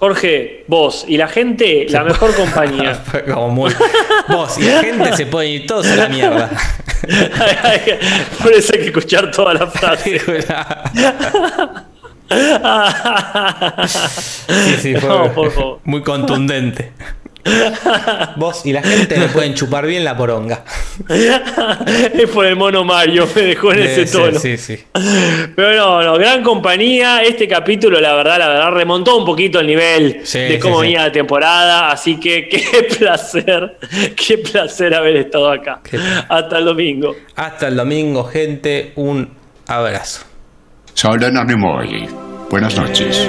[0.00, 2.94] Jorge, vos y la gente, la mejor compañía.
[3.04, 3.70] Fue como muy.
[4.28, 6.48] Vos y la gente se pueden ir todos a la mierda.
[8.42, 10.18] Por eso hay que escuchar toda la frase.
[14.48, 15.80] sí, sí, fue No, por favor.
[15.84, 16.92] muy contundente.
[18.36, 20.64] Vos y la gente me pueden chupar bien la poronga.
[21.08, 24.38] es por el mono Mario, me dejó en ese tono.
[24.38, 24.78] Sí, sí.
[25.56, 27.22] Pero no, no, gran compañía.
[27.22, 30.86] Este capítulo, la verdad, la verdad, remontó un poquito el nivel Sí, de cómo sí.
[30.86, 31.90] venía la temporada.
[31.90, 33.78] Así que qué placer,
[34.16, 35.80] qué placer haber estado acá.
[36.28, 37.16] Hasta el domingo.
[37.36, 38.92] Hasta el domingo, gente.
[38.96, 39.28] Un
[39.66, 40.30] abrazo.
[41.04, 42.08] No Nimoy.
[42.50, 43.28] Buenas noches.